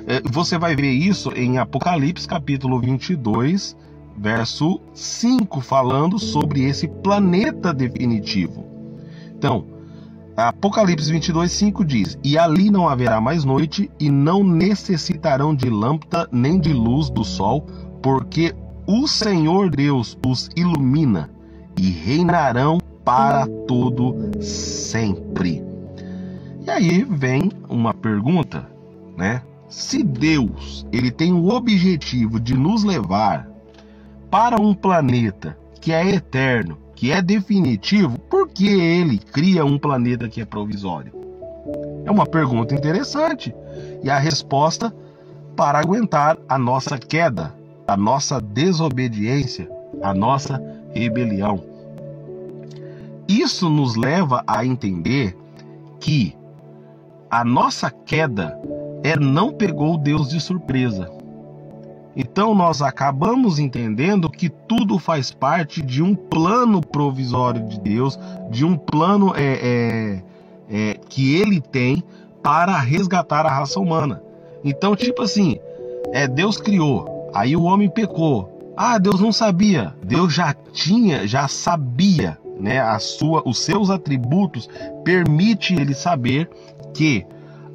É, 0.08 0.20
você 0.30 0.58
vai 0.58 0.76
ver 0.76 0.92
isso 0.92 1.32
em 1.32 1.58
Apocalipse 1.58 2.28
capítulo 2.28 2.82
22, 2.82 3.78
verso 4.18 4.82
5, 4.94 5.62
falando 5.62 6.20
sobre 6.20 6.64
esse 6.64 6.88
planeta 6.88 7.74
definitivo. 7.74 8.66
Então, 9.38 9.66
Apocalipse 10.36 11.12
22, 11.12 11.52
5 11.52 11.86
diz: 11.86 12.18
E 12.24 12.38
ali 12.38 12.72
não 12.72 12.88
haverá 12.88 13.20
mais 13.20 13.44
noite, 13.44 13.92
e 14.00 14.10
não 14.10 14.44
necessitarão 14.44 15.54
de 15.54 15.70
lâmpada 15.70 16.28
nem 16.32 16.60
de 16.60 16.74
luz 16.74 17.10
do 17.10 17.24
sol, 17.24 17.68
porque 18.02 18.56
o 18.88 19.08
Senhor 19.08 19.70
Deus 19.70 20.18
os 20.26 20.50
ilumina 20.56 21.30
e 21.78 21.90
reinarão 21.90 22.80
para 23.04 23.48
todo 23.68 24.16
sempre. 24.42 25.64
E 26.66 26.70
aí 26.70 27.04
vem 27.04 27.52
uma 27.68 27.94
pergunta, 27.94 28.70
né? 29.18 29.42
Se 29.68 30.04
Deus 30.04 30.86
ele 30.92 31.12
tem 31.12 31.34
o 31.34 31.50
objetivo 31.50 32.40
de 32.40 32.56
nos 32.56 32.84
levar 32.84 33.50
para 34.30 34.62
um 34.62 34.74
planeta 34.74 35.58
que 35.80 35.92
é 35.92 36.08
eterno, 36.08 36.78
que 37.02 37.12
é 37.12 37.20
definitivo, 37.20 38.20
por 38.20 38.48
que 38.48 38.70
ele 38.70 39.18
cria 39.18 39.66
um 39.66 39.80
planeta 39.80 40.30
que 40.30 40.40
é 40.40 40.46
provisório? 40.46 41.12
É 42.06 42.12
uma 42.12 42.28
pergunta 42.28 42.76
interessante. 42.76 43.52
E 44.04 44.10
a 44.12 44.20
resposta 44.20 44.94
para 45.56 45.80
aguentar 45.80 46.38
a 46.48 46.60
nossa 46.60 47.00
queda, 47.00 47.56
a 47.88 47.98
nossa 47.98 48.40
desobediência, 48.40 49.68
a 50.04 50.14
nossa 50.14 50.62
rebelião. 50.94 51.64
Isso 53.28 53.68
nos 53.68 53.96
leva 53.96 54.44
a 54.46 54.64
entender 54.64 55.36
que 56.00 56.38
a 57.32 57.44
nossa 57.44 57.90
queda 57.90 58.60
é 59.04 59.18
não 59.18 59.52
pegou 59.52 59.98
Deus 59.98 60.30
de 60.30 60.40
surpresa. 60.40 61.12
Então 62.16 62.54
nós 62.54 62.82
acabamos 62.82 63.60
entendendo 63.60 64.30
que 64.30 64.50
tudo 64.50 65.00
faz 65.00 65.32
parte 65.32 65.82
de 65.82 66.04
um 66.04 66.14
plano 66.14 66.82
provisório 66.82 67.66
de 67.68 67.80
Deus, 67.80 68.20
de 68.50 68.66
um 68.66 68.76
plano 68.76 69.34
é, 69.36 69.42
é, 69.44 70.24
é, 70.70 70.94
que 71.10 71.36
Ele 71.36 71.62
tem 71.62 72.04
para 72.44 72.78
resgatar 72.80 73.46
a 73.46 73.50
raça 73.50 73.80
humana. 73.80 74.22
Então, 74.64 74.96
tipo 74.96 75.22
assim, 75.22 75.58
é 76.12 76.28
Deus 76.28 76.58
criou, 76.58 77.30
aí 77.34 77.56
o 77.56 77.64
homem 77.64 77.90
pecou. 77.90 78.74
Ah, 78.76 78.98
Deus 78.98 79.20
não 79.20 79.32
sabia. 79.32 79.94
Deus 80.04 80.34
já 80.34 80.54
tinha, 80.74 81.28
já 81.28 81.48
sabia, 81.48 82.38
né? 82.60 82.80
A 82.80 83.00
sua, 83.00 83.44
os 83.46 83.60
seus 83.60 83.90
atributos 83.90 84.70
permite 85.04 85.76
ele 85.76 85.94
saber 85.94 86.50
que 86.94 87.26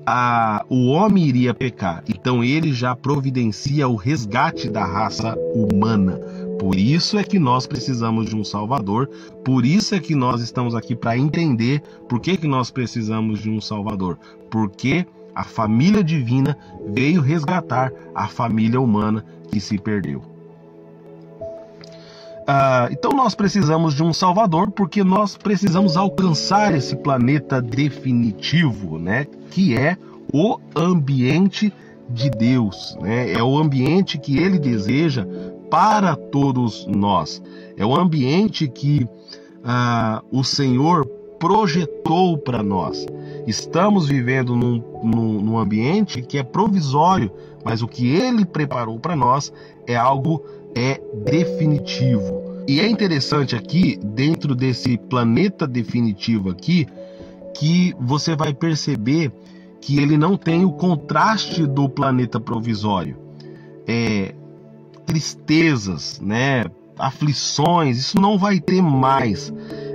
a, 0.06 0.64
o 0.70 0.86
homem 0.86 1.26
iria 1.26 1.52
pecar. 1.52 2.04
Então 2.08 2.44
ele 2.44 2.72
já 2.72 2.94
providencia 2.94 3.88
o 3.88 3.96
resgate 3.96 4.68
da 4.68 4.84
raça 4.84 5.36
humana. 5.52 6.18
Por 6.58 6.76
isso 6.76 7.18
é 7.18 7.24
que 7.24 7.38
nós 7.38 7.66
precisamos 7.66 8.30
de 8.30 8.36
um 8.36 8.44
Salvador, 8.44 9.08
por 9.44 9.66
isso 9.66 9.94
é 9.94 10.00
que 10.00 10.14
nós 10.14 10.40
estamos 10.40 10.74
aqui 10.74 10.94
para 10.94 11.18
entender 11.18 11.82
por 12.08 12.20
que, 12.20 12.36
que 12.36 12.46
nós 12.46 12.70
precisamos 12.70 13.40
de 13.40 13.50
um 13.50 13.60
Salvador. 13.60 14.18
Porque 14.50 15.04
a 15.34 15.44
família 15.44 16.02
divina 16.02 16.56
veio 16.88 17.20
resgatar 17.20 17.92
a 18.14 18.26
família 18.26 18.80
humana 18.80 19.22
que 19.50 19.60
se 19.60 19.76
perdeu. 19.76 20.35
Uh, 22.46 22.92
então 22.92 23.10
nós 23.10 23.34
precisamos 23.34 23.94
de 23.94 24.04
um 24.04 24.12
Salvador 24.12 24.70
porque 24.70 25.02
nós 25.02 25.36
precisamos 25.36 25.96
alcançar 25.96 26.72
esse 26.74 26.94
planeta 26.94 27.60
definitivo, 27.60 28.98
né? 28.98 29.26
Que 29.50 29.76
é 29.76 29.96
o 30.32 30.58
ambiente 30.76 31.72
de 32.08 32.30
Deus, 32.30 32.96
né? 33.00 33.32
É 33.32 33.42
o 33.42 33.58
ambiente 33.58 34.16
que 34.16 34.38
ele 34.38 34.60
deseja 34.60 35.26
para 35.68 36.14
todos 36.14 36.86
nós. 36.86 37.42
É 37.76 37.84
o 37.84 37.96
ambiente 37.96 38.68
que 38.68 39.08
ah, 39.64 40.22
o 40.30 40.44
Senhor 40.44 41.04
projetou 41.38 42.38
para 42.38 42.62
nós. 42.62 43.06
Estamos 43.46 44.08
vivendo 44.08 44.54
num, 44.54 44.82
num, 45.02 45.40
num, 45.40 45.58
ambiente 45.58 46.22
que 46.22 46.38
é 46.38 46.42
provisório, 46.42 47.30
mas 47.64 47.82
o 47.82 47.88
que 47.88 48.08
ele 48.08 48.44
preparou 48.44 48.98
para 48.98 49.16
nós 49.16 49.52
é 49.86 49.96
algo 49.96 50.42
é 50.76 51.00
definitivo. 51.24 52.44
E 52.68 52.80
é 52.80 52.88
interessante 52.88 53.56
aqui, 53.56 53.98
dentro 54.04 54.54
desse 54.54 54.98
planeta 54.98 55.66
definitivo 55.66 56.50
aqui, 56.50 56.86
que 57.54 57.94
você 57.98 58.36
vai 58.36 58.52
perceber 58.52 59.32
que 59.80 59.98
ele 59.98 60.18
não 60.18 60.36
tem 60.36 60.64
o 60.64 60.72
contraste 60.72 61.66
do 61.66 61.88
planeta 61.88 62.38
provisório. 62.38 63.16
É, 63.86 64.34
tristezas, 65.06 66.20
né? 66.20 66.66
aflições, 66.98 67.98
isso 67.98 68.20
não 68.20 68.38
vai 68.38 68.60
ter 68.60 68.82
mais. 68.82 69.52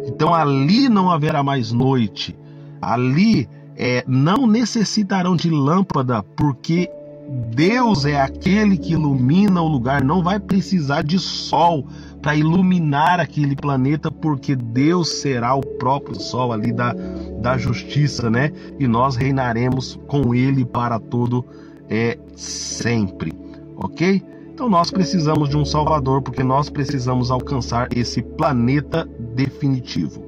Então 0.07 0.33
ali 0.33 0.87
não 0.89 1.11
haverá 1.11 1.43
mais 1.43 1.71
noite. 1.71 2.35
Ali 2.81 3.49
é, 3.75 4.03
não 4.07 4.47
necessitarão 4.47 5.35
de 5.35 5.49
lâmpada, 5.49 6.23
porque 6.23 6.89
Deus 7.31 8.05
é 8.05 8.19
aquele 8.19 8.77
que 8.77 8.93
ilumina 8.93 9.61
o 9.61 9.67
lugar. 9.67 10.03
Não 10.03 10.21
vai 10.21 10.39
precisar 10.39 11.01
de 11.03 11.17
sol 11.17 11.87
para 12.21 12.35
iluminar 12.35 13.19
aquele 13.19 13.55
planeta, 13.55 14.11
porque 14.11 14.55
Deus 14.55 15.21
será 15.21 15.55
o 15.55 15.61
próprio 15.61 16.19
sol 16.19 16.51
ali 16.51 16.71
da, 16.71 16.93
da 17.41 17.57
justiça, 17.57 18.29
né? 18.29 18.51
E 18.79 18.87
nós 18.87 19.15
reinaremos 19.15 19.99
com 20.07 20.35
Ele 20.35 20.65
para 20.65 20.99
todo 20.99 21.45
é 21.89 22.17
sempre, 22.35 23.33
ok? 23.75 24.23
Então 24.53 24.69
nós 24.69 24.91
precisamos 24.91 25.49
de 25.49 25.57
um 25.57 25.65
Salvador, 25.65 26.21
porque 26.21 26.43
nós 26.43 26.69
precisamos 26.69 27.31
alcançar 27.31 27.89
esse 27.95 28.21
planeta 28.21 29.07
definitivo. 29.35 30.23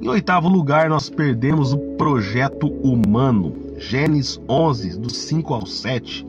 Em 0.00 0.08
oitavo 0.08 0.48
lugar, 0.48 0.88
nós 0.88 1.10
perdemos 1.10 1.72
o 1.72 1.78
projeto 1.96 2.68
humano. 2.68 3.67
Gênesis 3.78 4.40
11, 4.48 4.98
do 4.98 5.12
5 5.12 5.54
ao 5.54 5.66
7. 5.66 6.26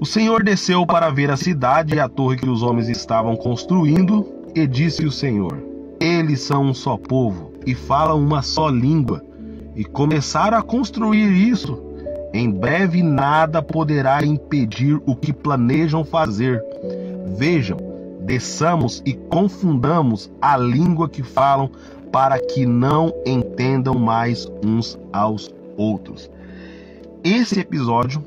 O 0.00 0.06
Senhor 0.06 0.42
desceu 0.42 0.86
para 0.86 1.10
ver 1.10 1.30
a 1.30 1.36
cidade 1.36 1.94
e 1.94 2.00
a 2.00 2.08
torre 2.08 2.36
que 2.36 2.48
os 2.48 2.62
homens 2.62 2.88
estavam 2.88 3.36
construindo, 3.36 4.26
e 4.54 4.66
disse 4.66 5.06
o 5.06 5.12
Senhor: 5.12 5.62
Eles 6.00 6.40
são 6.40 6.64
um 6.64 6.74
só 6.74 6.96
povo 6.96 7.52
e 7.66 7.74
falam 7.74 8.20
uma 8.20 8.42
só 8.42 8.68
língua. 8.68 9.22
E 9.76 9.84
começaram 9.84 10.58
a 10.58 10.62
construir 10.62 11.30
isso 11.30 11.90
em 12.32 12.48
breve 12.48 13.02
nada 13.02 13.60
poderá 13.60 14.24
impedir 14.24 15.00
o 15.04 15.16
que 15.16 15.32
planejam 15.32 16.04
fazer. 16.04 16.62
Vejam, 17.36 17.76
desçamos 18.20 19.02
e 19.04 19.14
confundamos 19.14 20.30
a 20.40 20.56
língua 20.56 21.08
que 21.08 21.24
falam 21.24 21.68
para 22.12 22.38
que 22.38 22.64
não 22.64 23.12
entendam 23.26 23.94
mais 23.94 24.46
uns 24.64 24.98
aos 25.12 25.52
outros. 25.80 26.30
Esse 27.24 27.60
episódio 27.60 28.22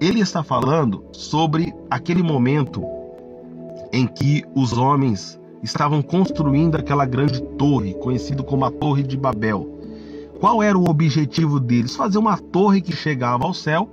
ele 0.00 0.20
está 0.20 0.42
falando 0.42 1.04
sobre 1.12 1.74
aquele 1.90 2.22
momento 2.22 2.84
em 3.92 4.06
que 4.06 4.44
os 4.54 4.72
homens 4.76 5.38
estavam 5.62 6.02
construindo 6.02 6.76
aquela 6.76 7.06
grande 7.06 7.40
torre, 7.40 7.94
conhecido 7.94 8.44
como 8.44 8.64
a 8.64 8.70
Torre 8.70 9.02
de 9.02 9.16
Babel. 9.16 9.74
Qual 10.38 10.62
era 10.62 10.76
o 10.76 10.88
objetivo 10.88 11.58
deles? 11.58 11.96
Fazer 11.96 12.18
uma 12.18 12.36
torre 12.36 12.80
que 12.80 12.94
chegava 12.94 13.44
ao 13.44 13.54
céu. 13.54 13.88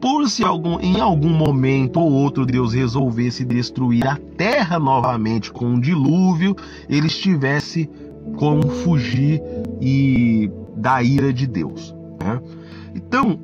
Por 0.00 0.28
se 0.28 0.44
algum, 0.44 0.78
em 0.80 1.00
algum 1.00 1.30
momento 1.30 2.00
ou 2.00 2.12
outro 2.12 2.44
Deus 2.44 2.74
resolvesse 2.74 3.44
destruir 3.44 4.06
a 4.06 4.16
terra 4.36 4.78
novamente 4.78 5.50
com 5.50 5.64
um 5.64 5.80
dilúvio, 5.80 6.56
eles 6.88 7.16
tivessem 7.16 7.88
como 8.36 8.68
fugir 8.68 9.40
e 9.80 10.50
da 10.74 11.02
ira 11.02 11.32
de 11.32 11.46
Deus. 11.46 11.94
Né? 12.20 12.40
Então, 12.94 13.38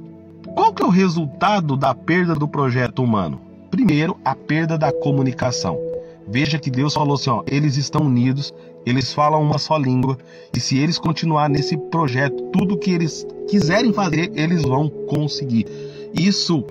qual 0.54 0.72
que 0.72 0.82
é 0.82 0.86
o 0.86 0.90
resultado 0.90 1.76
da 1.76 1.94
perda 1.94 2.34
do 2.34 2.48
projeto 2.48 3.02
humano? 3.02 3.40
Primeiro, 3.70 4.16
a 4.24 4.34
perda 4.34 4.78
da 4.78 4.92
comunicação. 4.92 5.78
Veja 6.26 6.58
que 6.58 6.70
Deus 6.70 6.94
falou 6.94 7.14
assim: 7.14 7.30
ó, 7.30 7.42
eles 7.46 7.76
estão 7.76 8.02
unidos, 8.02 8.52
eles 8.84 9.12
falam 9.12 9.42
uma 9.42 9.58
só 9.58 9.76
língua, 9.78 10.18
e 10.54 10.60
se 10.60 10.78
eles 10.78 10.98
continuar 10.98 11.48
nesse 11.48 11.76
projeto, 11.76 12.42
tudo 12.52 12.76
que 12.76 12.90
eles 12.90 13.26
quiserem 13.48 13.92
fazer, 13.92 14.30
eles 14.34 14.62
vão 14.62 14.88
conseguir. 14.88 15.66
Isso 16.12 16.64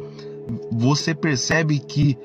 você 0.72 1.14
percebe 1.14 1.80
que 1.80 2.18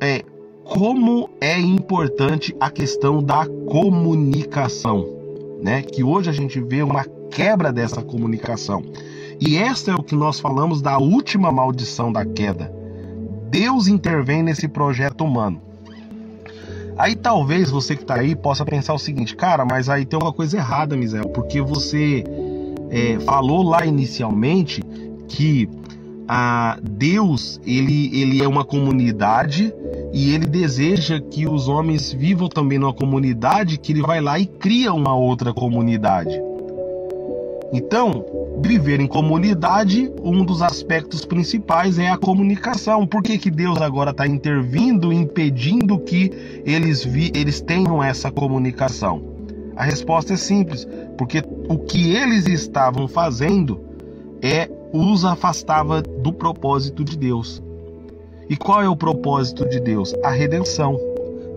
é 0.00 0.22
como 0.64 1.30
é 1.40 1.58
importante 1.58 2.54
a 2.58 2.70
questão 2.70 3.22
da 3.22 3.46
comunicação, 3.46 5.06
né? 5.62 5.82
Que 5.82 6.02
hoje 6.02 6.28
a 6.28 6.32
gente 6.32 6.60
vê 6.60 6.82
uma 6.82 7.04
quebra 7.36 7.70
dessa 7.70 8.00
comunicação. 8.00 8.82
E 9.38 9.58
essa 9.58 9.90
é 9.90 9.94
o 9.94 10.02
que 10.02 10.14
nós 10.14 10.40
falamos 10.40 10.80
da 10.80 10.96
última 10.96 11.52
maldição 11.52 12.10
da 12.10 12.24
queda. 12.24 12.72
Deus 13.50 13.88
intervém 13.88 14.42
nesse 14.42 14.66
projeto 14.66 15.22
humano. 15.22 15.60
Aí 16.96 17.14
talvez 17.14 17.70
você 17.70 17.94
que 17.94 18.06
tá 18.06 18.14
aí 18.14 18.34
possa 18.34 18.64
pensar 18.64 18.94
o 18.94 18.98
seguinte, 18.98 19.36
cara, 19.36 19.66
mas 19.66 19.90
aí 19.90 20.06
tem 20.06 20.16
alguma 20.16 20.32
coisa 20.32 20.56
errada, 20.56 20.96
Misael, 20.96 21.28
porque 21.28 21.60
você 21.60 22.24
é, 22.88 23.20
falou 23.20 23.62
lá 23.62 23.84
inicialmente 23.84 24.82
que 25.28 25.68
a 26.26 26.78
Deus 26.82 27.60
ele, 27.66 28.18
ele 28.18 28.42
é 28.42 28.48
uma 28.48 28.64
comunidade 28.64 29.74
e 30.10 30.32
ele 30.32 30.46
deseja 30.46 31.20
que 31.20 31.46
os 31.46 31.68
homens 31.68 32.14
vivam 32.14 32.48
também 32.48 32.78
numa 32.78 32.94
comunidade, 32.94 33.76
que 33.76 33.92
ele 33.92 34.00
vai 34.00 34.22
lá 34.22 34.38
e 34.38 34.46
cria 34.46 34.94
uma 34.94 35.14
outra 35.14 35.52
comunidade. 35.52 36.40
Então, 37.76 38.24
viver 38.62 39.00
em 39.00 39.06
comunidade, 39.06 40.10
um 40.22 40.42
dos 40.42 40.62
aspectos 40.62 41.26
principais 41.26 41.98
é 41.98 42.08
a 42.08 42.16
comunicação. 42.16 43.06
Por 43.06 43.22
que, 43.22 43.36
que 43.36 43.50
Deus 43.50 43.82
agora 43.82 44.12
está 44.12 44.26
intervindo, 44.26 45.12
impedindo 45.12 45.98
que 45.98 46.32
eles, 46.64 47.04
vi, 47.04 47.30
eles 47.34 47.60
tenham 47.60 48.02
essa 48.02 48.30
comunicação? 48.30 49.22
A 49.76 49.84
resposta 49.84 50.32
é 50.32 50.36
simples, 50.38 50.88
porque 51.18 51.42
o 51.68 51.76
que 51.76 52.12
eles 52.16 52.46
estavam 52.46 53.06
fazendo 53.06 53.78
é 54.40 54.70
os 54.90 55.26
afastava 55.26 56.00
do 56.00 56.32
propósito 56.32 57.04
de 57.04 57.14
Deus. 57.18 57.62
E 58.48 58.56
qual 58.56 58.82
é 58.82 58.88
o 58.88 58.96
propósito 58.96 59.68
de 59.68 59.78
Deus? 59.78 60.14
A 60.24 60.30
redenção. 60.30 60.98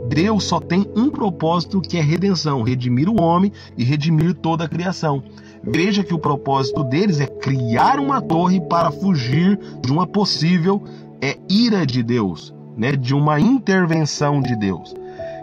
Deus 0.10 0.44
só 0.44 0.60
tem 0.60 0.86
um 0.98 1.10
propósito 1.10 1.80
que 1.80 1.96
é 1.98 2.02
redenção, 2.02 2.62
redimir 2.64 3.08
o 3.08 3.22
homem 3.22 3.54
e 3.78 3.86
redimir 3.86 4.34
toda 4.34 4.66
a 4.66 4.68
criação. 4.68 5.24
Veja 5.64 6.04
que 6.04 6.14
o 6.14 6.20
propósito 6.20 6.84
deles 6.84 7.20
é 7.20 7.28
criar 7.28 8.00
uma 8.00 8.22
torre 8.22 8.62
para 8.62 8.92
fugir 8.92 9.60
de 9.82 9.92
uma 9.92 10.08
possível 10.08 10.84
é, 11.22 11.38
ira 11.50 11.86
de 11.86 12.02
Deus, 12.02 12.54
né? 12.78 12.94
de 12.94 13.14
uma 13.14 13.40
intervenção 13.40 14.42
de 14.42 14.56
Deus. 14.56 14.96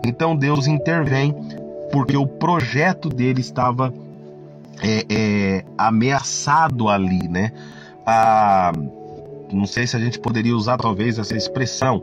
Então 0.04 0.34
Deus 0.34 0.66
intervém 0.66 1.34
porque 1.92 2.16
o 2.16 2.26
projeto 2.26 3.08
dele 3.08 3.40
estava 3.40 3.92
é, 4.82 5.06
é, 5.08 5.64
ameaçado 5.76 6.88
ali, 6.88 7.28
né? 7.28 7.52
Ah, 8.04 8.72
não 9.52 9.66
sei 9.66 9.86
se 9.86 9.96
a 9.96 10.00
gente 10.00 10.18
poderia 10.18 10.54
usar 10.54 10.76
talvez 10.76 11.18
essa 11.18 11.36
expressão. 11.36 12.02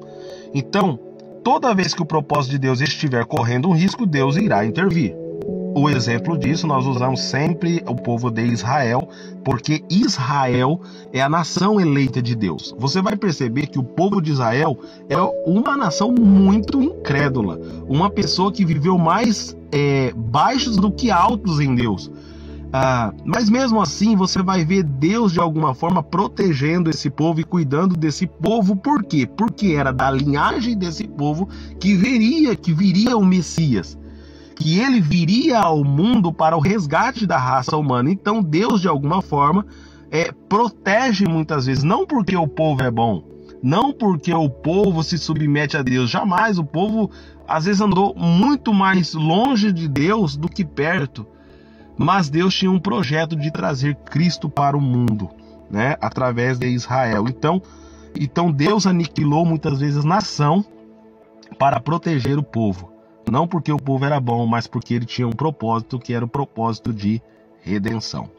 Então, 0.53 0.99
toda 1.43 1.73
vez 1.73 1.93
que 1.93 2.01
o 2.01 2.05
propósito 2.05 2.51
de 2.51 2.59
Deus 2.59 2.81
estiver 2.81 3.25
correndo 3.25 3.69
um 3.69 3.73
risco, 3.73 4.05
Deus 4.05 4.37
irá 4.37 4.65
intervir. 4.65 5.15
O 5.75 5.89
exemplo 5.89 6.37
disso 6.37 6.67
nós 6.67 6.85
usamos 6.85 7.19
sempre 7.19 7.83
o 7.87 7.95
povo 7.95 8.29
de 8.29 8.45
Israel, 8.45 9.09
porque 9.43 9.83
Israel 9.89 10.79
é 11.11 11.19
a 11.19 11.27
nação 11.27 11.81
eleita 11.81 12.21
de 12.21 12.35
Deus. 12.35 12.75
Você 12.77 13.01
vai 13.01 13.15
perceber 13.15 13.65
que 13.65 13.79
o 13.79 13.83
povo 13.83 14.21
de 14.21 14.31
Israel 14.31 14.77
é 15.09 15.17
uma 15.47 15.75
nação 15.75 16.11
muito 16.11 16.79
incrédula, 16.79 17.59
uma 17.87 18.07
pessoa 18.07 18.51
que 18.51 18.63
viveu 18.63 18.99
mais 18.99 19.57
é, 19.71 20.13
baixos 20.15 20.77
do 20.77 20.91
que 20.91 21.09
altos 21.09 21.59
em 21.59 21.73
Deus. 21.73 22.11
Ah, 22.71 23.11
mas 23.25 23.49
mesmo 23.49 23.81
assim 23.81 24.15
você 24.15 24.43
vai 24.43 24.63
ver 24.63 24.83
Deus 24.83 25.31
de 25.31 25.39
alguma 25.39 25.73
forma 25.73 26.03
protegendo 26.03 26.89
esse 26.89 27.09
povo 27.09 27.39
e 27.39 27.43
cuidando 27.43 27.97
desse 27.97 28.27
povo. 28.27 28.75
Por 28.75 29.03
quê? 29.03 29.25
Porque 29.25 29.73
era 29.73 29.91
da 29.91 30.11
linhagem 30.11 30.77
desse 30.77 31.07
povo 31.07 31.49
que 31.79 31.95
viria, 31.95 32.55
que 32.55 32.71
viria 32.71 33.17
o 33.17 33.25
Messias 33.25 33.97
que 34.55 34.79
ele 34.79 35.01
viria 35.01 35.59
ao 35.59 35.83
mundo 35.83 36.31
para 36.31 36.55
o 36.55 36.59
resgate 36.59 37.25
da 37.25 37.37
raça 37.37 37.75
humana. 37.75 38.11
Então 38.11 38.41
Deus, 38.41 38.81
de 38.81 38.87
alguma 38.87 39.21
forma, 39.21 39.65
é, 40.11 40.31
protege 40.31 41.25
muitas 41.25 41.65
vezes, 41.65 41.83
não 41.83 42.05
porque 42.05 42.35
o 42.35 42.47
povo 42.47 42.83
é 42.83 42.91
bom, 42.91 43.23
não 43.63 43.91
porque 43.91 44.33
o 44.33 44.49
povo 44.49 45.03
se 45.03 45.17
submete 45.17 45.75
a 45.75 45.81
Deus, 45.81 46.09
jamais. 46.09 46.59
O 46.59 46.63
povo 46.63 47.09
às 47.47 47.65
vezes 47.65 47.81
andou 47.81 48.13
muito 48.15 48.73
mais 48.73 49.13
longe 49.13 49.71
de 49.71 49.87
Deus 49.87 50.37
do 50.37 50.47
que 50.47 50.63
perto. 50.63 51.25
mas 51.97 52.29
Deus 52.29 52.53
tinha 52.55 52.71
um 52.71 52.79
projeto 52.79 53.35
de 53.35 53.51
trazer 53.51 53.95
Cristo 53.95 54.49
para 54.49 54.75
o 54.77 54.81
mundo, 54.81 55.29
né, 55.69 55.95
através 56.01 56.57
de 56.57 56.67
Israel. 56.67 57.25
Então, 57.27 57.61
então 58.19 58.51
Deus 58.51 58.87
aniquilou 58.87 59.45
muitas 59.45 59.79
vezes 59.79 60.03
a 60.03 60.07
nação 60.07 60.65
para 61.57 61.79
proteger 61.79 62.37
o 62.37 62.43
povo. 62.43 62.92
Não 63.31 63.47
porque 63.47 63.71
o 63.71 63.77
povo 63.77 64.05
era 64.05 64.19
bom, 64.19 64.45
mas 64.45 64.67
porque 64.67 64.93
ele 64.93 65.05
tinha 65.05 65.27
um 65.27 65.31
propósito 65.31 65.99
que 65.99 66.13
era 66.13 66.25
o 66.25 66.27
propósito 66.27 66.93
de 66.93 67.21
redenção. 67.61 68.29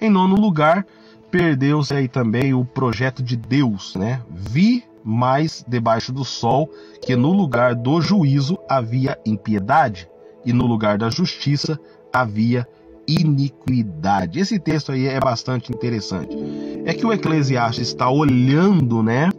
Em 0.00 0.10
nono 0.10 0.36
lugar, 0.36 0.86
perdeu-se 1.30 1.94
aí 1.94 2.08
também 2.08 2.54
o 2.54 2.64
projeto 2.64 3.22
de 3.22 3.36
Deus, 3.36 3.94
né? 3.94 4.22
Vi 4.30 4.84
mais 5.04 5.64
debaixo 5.66 6.12
do 6.12 6.24
sol 6.24 6.68
que 7.00 7.16
no 7.16 7.32
lugar 7.32 7.74
do 7.74 8.00
juízo 8.00 8.58
havia 8.68 9.18
impiedade 9.24 10.08
e 10.44 10.52
no 10.52 10.66
lugar 10.66 10.98
da 10.98 11.10
justiça 11.10 11.78
havia 12.12 12.66
iniquidade. 13.06 14.38
Esse 14.38 14.58
texto 14.58 14.92
aí 14.92 15.06
é 15.06 15.18
bastante 15.18 15.72
interessante. 15.72 16.36
É 16.84 16.92
que 16.92 17.06
o 17.06 17.12
Eclesiastes 17.12 17.88
está 17.88 18.10
olhando, 18.10 19.02
né, 19.02 19.30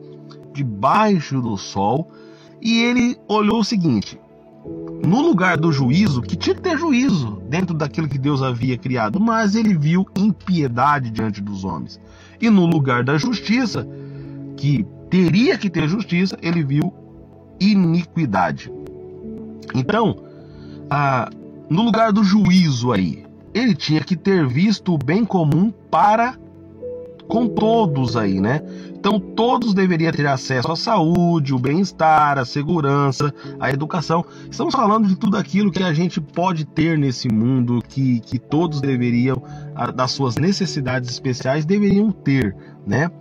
debaixo 0.54 1.40
do 1.42 1.56
sol, 1.56 2.10
e 2.62 2.82
ele 2.82 3.18
olhou 3.28 3.60
o 3.60 3.64
seguinte: 3.64 4.20
no 4.66 5.22
lugar 5.22 5.58
do 5.58 5.72
juízo, 5.72 6.22
que 6.22 6.36
tinha 6.36 6.56
que 6.56 6.62
ter 6.62 6.78
juízo 6.78 7.42
dentro 7.48 7.76
daquilo 7.76 8.08
que 8.08 8.18
Deus 8.18 8.42
havia 8.42 8.78
criado, 8.78 9.20
mas 9.20 9.56
ele 9.56 9.78
viu 9.78 10.06
impiedade 10.16 11.10
diante 11.10 11.42
dos 11.42 11.64
homens. 11.64 12.00
E 12.42 12.50
no 12.50 12.66
lugar 12.66 13.04
da 13.04 13.18
justiça, 13.18 13.88
que 14.56 14.86
teria 15.10 15.58
que 15.58 15.70
ter 15.70 15.88
justiça, 15.88 16.38
ele 16.42 16.64
viu 16.64 16.94
iniquidade. 17.60 18.72
Então, 19.74 20.16
ah, 20.90 21.30
no 21.70 21.84
lugar 21.84 22.12
do 22.12 22.24
juízo 22.24 22.92
aí, 22.92 23.26
ele 23.54 23.74
tinha 23.74 24.02
que 24.02 24.16
ter 24.16 24.48
visto 24.48 24.94
o 24.94 24.98
bem 24.98 25.26
comum 25.26 25.72
para 25.90 26.38
com 27.30 27.48
todos 27.48 28.18
aí, 28.18 28.42
né? 28.42 28.62
Então 28.90 29.20
todos 29.20 29.74
deveriam 29.74 30.12
ter 30.12 30.26
acesso 30.26 30.70
à 30.72 30.76
saúde, 30.76 31.54
o 31.54 31.60
bem-estar, 31.60 32.40
a 32.40 32.44
segurança, 32.44 33.34
a 33.60 33.70
educação. 33.70 34.26
Estamos 34.50 34.74
falando 34.74 35.08
de 35.08 35.16
tudo 35.16 35.38
aquilo 35.38 35.72
que 35.72 35.84
a 35.84 35.94
gente 35.94 36.20
pode 36.20 36.66
ter 36.66 36.98
nesse 36.98 37.30
mundo, 37.30 37.82
que, 37.88 38.20
que 38.22 38.40
todos 38.40 38.82
deveriam, 38.82 39.42
das 39.96 40.12
suas 40.12 40.36
necessidades 40.36 41.10
especiais, 41.10 41.66
deveriam 41.66 42.12
ter, 42.12 42.56
né? 42.86 43.12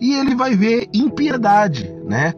E 0.00 0.12
ele 0.14 0.34
vai 0.34 0.56
ver 0.56 0.88
impiedade, 0.92 1.88
né? 2.04 2.34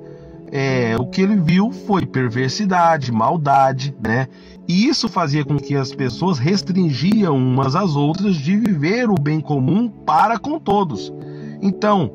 É, 0.53 0.95
o 0.97 1.07
que 1.07 1.23
ele 1.23 1.37
viu 1.37 1.73
foi 1.73 2.05
perversidade, 2.07 3.11
maldade, 3.11 3.97
né? 4.01 4.29
E 4.67 4.87
isso 4.89 5.09
fazia 5.09 5.45
com 5.45 5.59
que 5.59 5.75
as 5.77 5.95
pessoas 5.95 6.39
restringiam 6.39 7.37
umas 7.37 7.77
às 7.77 7.97
outras 7.97 8.37
de 8.37 8.57
viver 8.57 9.11
o 9.11 9.15
bem 9.15 9.41
comum 9.41 9.89
para 9.89 10.39
com 10.39 10.59
todos. 10.59 11.13
Então, 11.61 12.13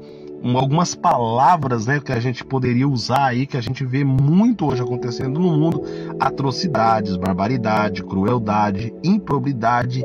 algumas 0.55 0.95
palavras 0.95 1.85
né, 1.85 1.99
que 1.99 2.11
a 2.11 2.19
gente 2.19 2.43
poderia 2.43 2.87
usar 2.87 3.27
aí, 3.27 3.45
que 3.45 3.57
a 3.57 3.61
gente 3.61 3.85
vê 3.85 4.03
muito 4.03 4.65
hoje 4.65 4.81
acontecendo 4.81 5.39
no 5.39 5.51
mundo: 5.51 5.83
atrocidades, 6.19 7.15
barbaridade, 7.15 8.03
crueldade, 8.03 8.93
improbidade, 9.03 10.03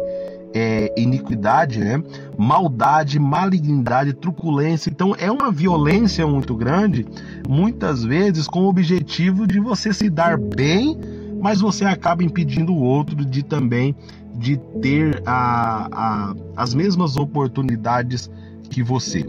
é, 0.52 0.92
iniquidade, 0.96 1.80
né? 1.80 2.02
maldade, 2.36 3.18
malignidade, 3.18 4.12
truculência. 4.12 4.90
Então 4.90 5.14
é 5.18 5.30
uma 5.30 5.50
violência 5.50 6.26
muito 6.26 6.54
grande, 6.54 7.06
muitas 7.48 8.04
vezes 8.04 8.46
com 8.46 8.64
o 8.64 8.68
objetivo 8.68 9.46
de 9.46 9.58
você 9.60 9.92
se 9.92 10.10
dar 10.10 10.38
bem 10.38 10.98
mas 11.44 11.60
você 11.60 11.84
acaba 11.84 12.24
impedindo 12.24 12.72
o 12.72 12.80
outro 12.80 13.22
de 13.22 13.42
também 13.42 13.94
de 14.34 14.56
ter 14.80 15.22
a, 15.26 15.88
a, 15.92 16.34
as 16.56 16.72
mesmas 16.72 17.18
oportunidades 17.18 18.30
que 18.70 18.82
você. 18.82 19.26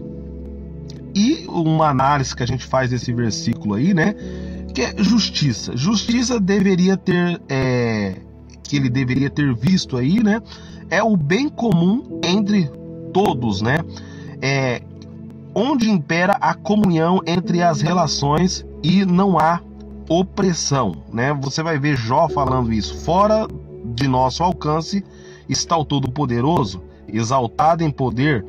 E 1.14 1.44
uma 1.46 1.90
análise 1.90 2.34
que 2.34 2.42
a 2.42 2.46
gente 2.46 2.64
faz 2.64 2.88
desse 2.88 3.12
versículo 3.12 3.74
aí, 3.74 3.92
né? 3.92 4.14
Que 4.72 4.80
é 4.80 4.94
justiça. 4.96 5.76
Justiça 5.76 6.40
deveria 6.40 6.96
ter, 6.96 7.38
é, 7.50 8.16
que 8.62 8.76
ele 8.76 8.88
deveria 8.88 9.28
ter 9.28 9.54
visto 9.54 9.98
aí, 9.98 10.22
né? 10.22 10.40
É 10.88 11.02
o 11.02 11.18
bem 11.18 11.50
comum 11.50 12.18
entre 12.24 12.70
todos, 13.12 13.60
né? 13.60 13.76
É, 14.40 14.80
onde 15.54 15.90
impera 15.90 16.38
a 16.40 16.54
comunhão 16.54 17.20
entre 17.26 17.62
as 17.62 17.82
relações 17.82 18.64
e 18.82 19.04
não 19.04 19.38
há 19.38 19.60
opressão, 20.08 20.96
né? 21.12 21.32
Você 21.42 21.62
vai 21.62 21.78
ver 21.78 21.96
Jó 21.96 22.28
falando 22.28 22.72
isso. 22.72 22.96
Fora 23.04 23.46
de 23.84 24.08
nosso 24.08 24.42
alcance 24.42 25.04
está 25.48 25.76
o 25.76 25.84
Todo-Poderoso, 25.84 26.82
exaltado 27.08 27.84
em 27.84 27.90
poder, 27.90 28.44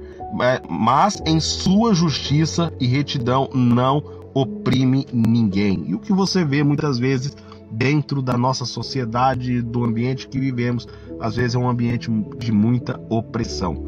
mas 0.69 1.21
em 1.25 1.39
sua 1.39 1.93
justiça 1.93 2.73
e 2.79 2.87
retidão 2.87 3.49
não 3.53 4.03
oprime 4.33 5.05
ninguém. 5.11 5.85
E 5.87 5.95
o 5.95 5.99
que 5.99 6.13
você 6.13 6.43
vê 6.43 6.63
muitas 6.63 6.99
vezes 6.99 7.35
dentro 7.71 8.21
da 8.21 8.37
nossa 8.37 8.65
sociedade, 8.65 9.61
do 9.61 9.83
ambiente 9.83 10.27
que 10.27 10.39
vivemos, 10.39 10.87
às 11.19 11.35
vezes 11.35 11.55
é 11.55 11.59
um 11.59 11.69
ambiente 11.69 12.09
de 12.37 12.51
muita 12.51 12.99
opressão 13.09 13.85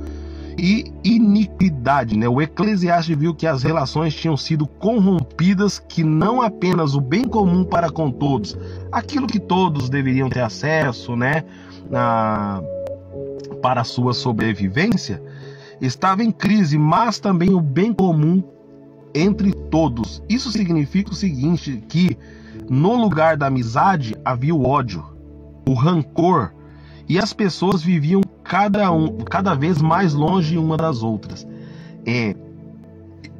e 0.60 0.94
iniquidade. 1.04 2.18
Né? 2.18 2.28
O 2.28 2.42
Eclesiastes 2.42 3.18
viu 3.18 3.34
que 3.34 3.48
as 3.48 3.64
relações 3.64 4.14
tinham 4.14 4.36
sido 4.36 4.68
corrompidas, 4.68 5.80
que 5.80 6.04
não 6.04 6.42
apenas 6.42 6.94
o 6.94 7.02
bem 7.02 7.24
comum 7.24 7.64
para 7.64 7.90
com 7.90 8.12
todos, 8.12 8.58
aquilo 8.92 9.26
que 9.26 9.40
todos 9.40 9.90
deveriam 9.90 10.30
ter 10.30 10.42
acesso, 10.42 11.16
né, 11.16 11.44
na, 11.90 12.62
para 13.62 13.82
a 13.82 13.86
sua 13.86 14.14
sobrevivência, 14.14 15.22
estava 15.82 16.24
em 16.24 16.32
crise, 16.32 16.78
mas 16.78 17.20
também 17.20 17.54
o 17.54 17.62
bem 17.62 17.94
comum 17.94 18.44
entre 19.14 19.52
todos. 19.52 20.22
Isso 20.30 20.52
significa 20.52 21.12
o 21.12 21.16
seguinte, 21.16 21.84
que 21.88 22.18
no 22.70 22.96
lugar 22.96 23.38
da 23.38 23.48
amizade 23.48 24.16
havia 24.24 24.54
o 24.54 24.66
ódio, 24.66 25.04
o 25.68 25.74
rancor, 25.74 26.52
e 27.10 27.18
as 27.18 27.34
pessoas 27.34 27.82
viviam 27.82 28.22
cada, 28.44 28.92
um, 28.92 29.18
cada 29.18 29.56
vez 29.56 29.82
mais 29.82 30.14
longe 30.14 30.60
uma 30.60 30.78
das 30.78 31.02
outras. 31.02 31.46
É, 32.06 32.36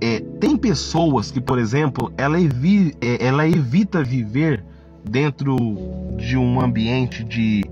é, 0.02 0.20
tem 0.40 0.58
pessoas 0.58 1.30
que, 1.30 1.40
por 1.40 1.60
exemplo, 1.60 2.12
ela, 2.18 2.42
evi, 2.42 2.96
é, 3.00 3.24
ela 3.24 3.48
evita 3.48 4.04
viver 4.04 4.66
dentro 5.08 5.56
de 6.18 6.36
um 6.36 6.60
ambiente 6.60 7.24
de, 7.24 7.64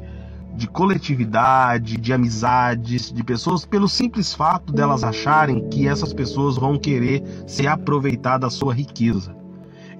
de 0.55 0.67
coletividade, 0.67 1.97
de 1.97 2.13
amizades, 2.13 3.11
de 3.11 3.23
pessoas, 3.23 3.65
pelo 3.65 3.89
simples 3.89 4.35
fato 4.35 4.71
delas 4.71 5.03
acharem 5.03 5.67
que 5.67 5.87
essas 5.87 6.13
pessoas 6.13 6.57
vão 6.57 6.77
querer 6.77 7.23
se 7.47 7.65
aproveitar 7.65 8.37
da 8.37 8.51
sua 8.51 8.71
riqueza. 8.71 9.35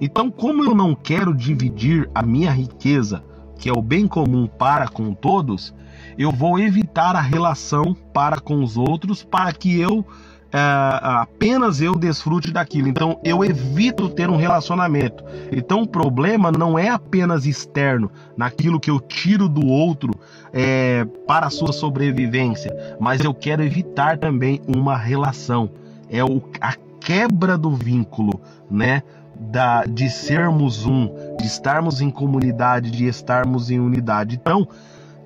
Então, 0.00 0.30
como 0.30 0.62
eu 0.62 0.76
não 0.76 0.94
quero 0.94 1.34
dividir 1.34 2.08
a 2.14 2.22
minha 2.22 2.52
riqueza, 2.52 3.24
que 3.58 3.68
é 3.68 3.72
o 3.72 3.82
bem 3.82 4.06
comum 4.06 4.46
para 4.46 4.86
com 4.86 5.12
todos, 5.12 5.74
eu 6.16 6.30
vou 6.30 6.58
evitar 6.58 7.14
a 7.16 7.20
relação 7.20 7.94
para 8.12 8.40
com 8.40 8.62
os 8.62 8.76
outros 8.76 9.22
para 9.22 9.52
que 9.52 9.80
eu 9.80 10.04
é, 10.50 10.58
apenas 11.02 11.80
eu 11.80 11.94
desfrute 11.94 12.50
daquilo. 12.50 12.88
Então 12.88 13.20
eu 13.22 13.44
evito 13.44 14.08
ter 14.08 14.30
um 14.30 14.36
relacionamento. 14.36 15.22
Então 15.52 15.82
o 15.82 15.86
problema 15.86 16.50
não 16.50 16.78
é 16.78 16.88
apenas 16.88 17.44
externo, 17.44 18.10
naquilo 18.36 18.80
que 18.80 18.90
eu 18.90 18.98
tiro 18.98 19.48
do 19.48 19.66
outro 19.66 20.12
é, 20.52 21.06
para 21.26 21.46
a 21.46 21.50
sua 21.50 21.72
sobrevivência, 21.72 22.74
mas 22.98 23.22
eu 23.22 23.34
quero 23.34 23.62
evitar 23.62 24.16
também 24.18 24.60
uma 24.66 24.96
relação. 24.96 25.70
É 26.10 26.24
o, 26.24 26.42
a 26.60 26.74
quebra 27.00 27.56
do 27.58 27.74
vínculo, 27.74 28.40
né? 28.70 29.02
Da, 29.40 29.84
de 29.84 30.10
sermos 30.10 30.84
um, 30.84 31.14
de 31.38 31.46
estarmos 31.46 32.00
em 32.00 32.10
comunidade, 32.10 32.90
de 32.90 33.06
estarmos 33.06 33.70
em 33.70 33.78
unidade. 33.78 34.34
Então, 34.34 34.66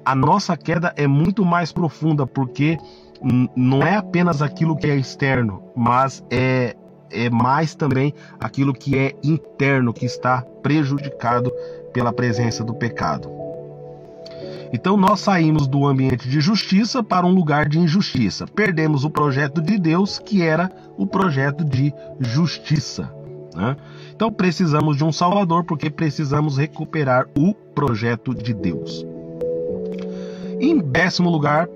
a 0.05 0.14
nossa 0.14 0.57
queda 0.57 0.92
é 0.96 1.07
muito 1.07 1.44
mais 1.44 1.72
profunda, 1.72 2.26
porque 2.26 2.78
não 3.55 3.82
é 3.82 3.96
apenas 3.96 4.42
aquilo 4.42 4.76
que 4.76 4.86
é 4.86 4.96
externo, 4.96 5.62
mas 5.76 6.24
é, 6.30 6.74
é 7.11 7.30
mais 7.30 7.74
também 7.74 8.12
aquilo 8.40 8.72
que 8.72 8.98
é 8.98 9.14
interno, 9.22 9.92
que 9.92 10.05
está 10.05 10.42
prejudicado 10.62 11.53
pela 11.92 12.12
presença 12.12 12.64
do 12.64 12.74
pecado. 12.74 13.30
Então 14.72 14.96
nós 14.96 15.20
saímos 15.20 15.68
do 15.68 15.86
ambiente 15.86 16.28
de 16.28 16.40
justiça 16.40 17.03
para 17.03 17.26
um 17.26 17.34
lugar 17.34 17.68
de 17.68 17.78
injustiça. 17.78 18.46
Perdemos 18.46 19.05
o 19.05 19.11
projeto 19.11 19.61
de 19.61 19.78
Deus, 19.78 20.18
que 20.18 20.42
era 20.42 20.72
o 20.96 21.07
projeto 21.07 21.62
de 21.62 21.92
justiça. 22.18 23.14
Né? 23.55 23.76
Então 24.14 24.32
precisamos 24.32 24.96
de 24.96 25.05
um 25.05 25.12
Salvador, 25.12 25.64
porque 25.64 25.90
precisamos 25.90 26.57
recuperar 26.57 27.28
o 27.36 27.53
projeto 27.53 28.34
de 28.34 28.55
Deus. 28.55 29.11
Em 30.64 30.78
décimo 30.78 31.28
lugar, 31.28 31.66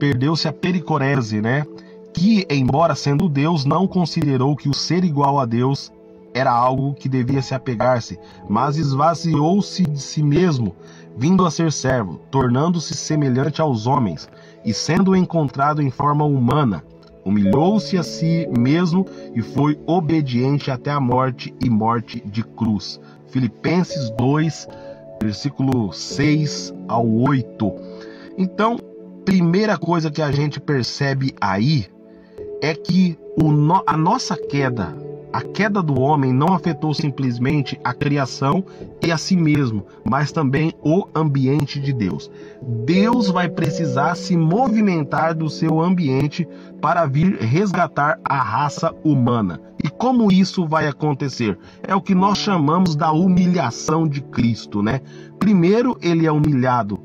perdeu-se 0.00 0.48
a 0.48 0.52
pericorese, 0.52 1.40
né? 1.40 1.64
Que, 2.12 2.44
embora 2.50 2.96
sendo 2.96 3.28
Deus, 3.28 3.64
não 3.64 3.86
considerou 3.86 4.56
que 4.56 4.68
o 4.68 4.74
ser 4.74 5.04
igual 5.04 5.38
a 5.38 5.46
Deus 5.46 5.92
era 6.34 6.50
algo 6.50 6.92
que 6.94 7.08
devia 7.08 7.40
se 7.40 7.54
apegar-se, 7.54 8.18
mas 8.48 8.78
esvaziou-se 8.78 9.84
de 9.84 10.00
si 10.00 10.24
mesmo, 10.24 10.74
vindo 11.16 11.46
a 11.46 11.52
ser 11.52 11.70
servo, 11.70 12.20
tornando-se 12.28 12.94
semelhante 12.94 13.60
aos 13.60 13.86
homens, 13.86 14.28
e 14.64 14.74
sendo 14.74 15.14
encontrado 15.14 15.80
em 15.80 15.92
forma 15.92 16.24
humana, 16.24 16.82
humilhou-se 17.24 17.96
a 17.96 18.02
si 18.02 18.48
mesmo 18.58 19.06
e 19.36 19.40
foi 19.40 19.78
obediente 19.86 20.68
até 20.68 20.90
a 20.90 20.98
morte 20.98 21.54
e 21.64 21.70
morte 21.70 22.20
de 22.26 22.42
cruz. 22.42 23.00
Filipenses 23.28 24.10
2, 24.10 24.68
versículo 25.22 25.92
6 25.92 26.74
ao 26.88 27.08
8. 27.08 27.95
Então, 28.38 28.76
primeira 29.24 29.76
coisa 29.78 30.10
que 30.10 30.22
a 30.22 30.30
gente 30.30 30.60
percebe 30.60 31.34
aí 31.40 31.86
é 32.62 32.74
que 32.74 33.18
no, 33.36 33.82
a 33.86 33.96
nossa 33.96 34.36
queda, 34.36 34.96
a 35.32 35.42
queda 35.42 35.82
do 35.82 36.00
homem 36.00 36.32
não 36.32 36.54
afetou 36.54 36.94
simplesmente 36.94 37.78
a 37.84 37.92
criação 37.92 38.64
e 39.02 39.10
a 39.12 39.18
si 39.18 39.36
mesmo, 39.36 39.84
mas 40.04 40.32
também 40.32 40.72
o 40.82 41.06
ambiente 41.14 41.80
de 41.80 41.92
Deus. 41.92 42.30
Deus 42.84 43.28
vai 43.28 43.48
precisar 43.48 44.14
se 44.14 44.36
movimentar 44.36 45.34
do 45.34 45.50
seu 45.50 45.80
ambiente 45.80 46.46
para 46.80 47.04
vir 47.04 47.36
resgatar 47.38 48.18
a 48.24 48.36
raça 48.36 48.94
humana. 49.04 49.60
E 49.84 49.90
como 49.90 50.32
isso 50.32 50.66
vai 50.66 50.86
acontecer? 50.86 51.58
É 51.82 51.94
o 51.94 52.00
que 52.00 52.14
nós 52.14 52.38
chamamos 52.38 52.96
da 52.96 53.12
humilhação 53.12 54.08
de 54.08 54.22
Cristo, 54.22 54.82
né? 54.82 55.00
Primeiro 55.38 55.98
ele 56.00 56.26
é 56.26 56.32
humilhado, 56.32 56.98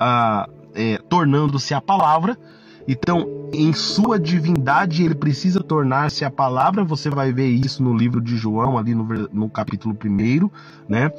ah, 0.00 0.48
é, 0.74 0.98
tornando-se 1.08 1.74
a 1.74 1.80
palavra. 1.80 2.36
Então, 2.86 3.48
em 3.52 3.72
sua 3.72 4.18
divindade, 4.18 5.04
ele 5.04 5.14
precisa 5.14 5.60
tornar-se 5.60 6.24
a 6.24 6.30
palavra. 6.30 6.84
Você 6.84 7.08
vai 7.08 7.32
ver 7.32 7.48
isso 7.48 7.82
no 7.82 7.96
livro 7.96 8.20
de 8.20 8.36
João, 8.36 8.76
ali 8.76 8.94
no, 8.94 9.04
no 9.32 9.48
capítulo 9.48 9.96
1, 10.04 10.50
né? 10.88 11.10